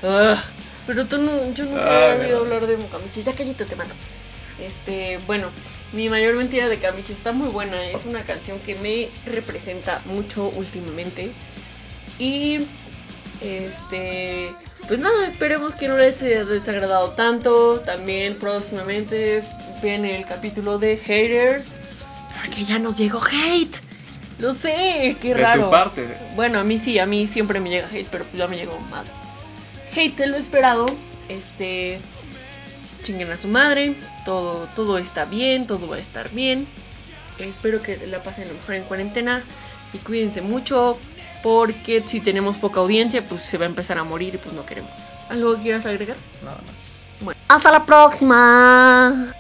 [0.02, 0.42] Ah,
[0.86, 3.24] pero tú no, yo nunca Ah, había oído hablar de Camiches.
[3.24, 3.94] Ya cállate, te mato.
[4.58, 5.48] Este, bueno,
[5.92, 7.82] mi mayor mentira de Camiches está muy buena.
[7.90, 11.30] Es una canción que me representa mucho últimamente.
[12.18, 12.60] Y
[13.40, 14.50] este,
[14.88, 17.80] pues nada, esperemos que no les haya desagradado tanto.
[17.80, 19.42] También próximamente
[19.82, 21.72] viene el capítulo de haters.
[22.40, 23.76] Porque ya nos llegó hate.
[24.38, 25.64] Lo sé, qué de raro.
[25.64, 26.06] tu parte.
[26.34, 28.78] Bueno, a mí sí, a mí siempre me llega hate, pero pues ya me llegó
[28.90, 29.06] más
[29.96, 30.86] hate de lo esperado.
[31.28, 31.98] Este,
[33.02, 33.94] chinguen a su madre,
[34.26, 36.66] todo, todo está bien, todo va a estar bien.
[37.38, 39.42] Espero que la pasen lo mejor en cuarentena
[39.94, 40.98] y cuídense mucho
[41.42, 44.66] porque si tenemos poca audiencia, pues se va a empezar a morir y pues no
[44.66, 44.90] queremos.
[45.30, 46.16] ¿Algo que quieras agregar?
[46.44, 47.04] Nada más.
[47.20, 49.32] Bueno, hasta la próxima.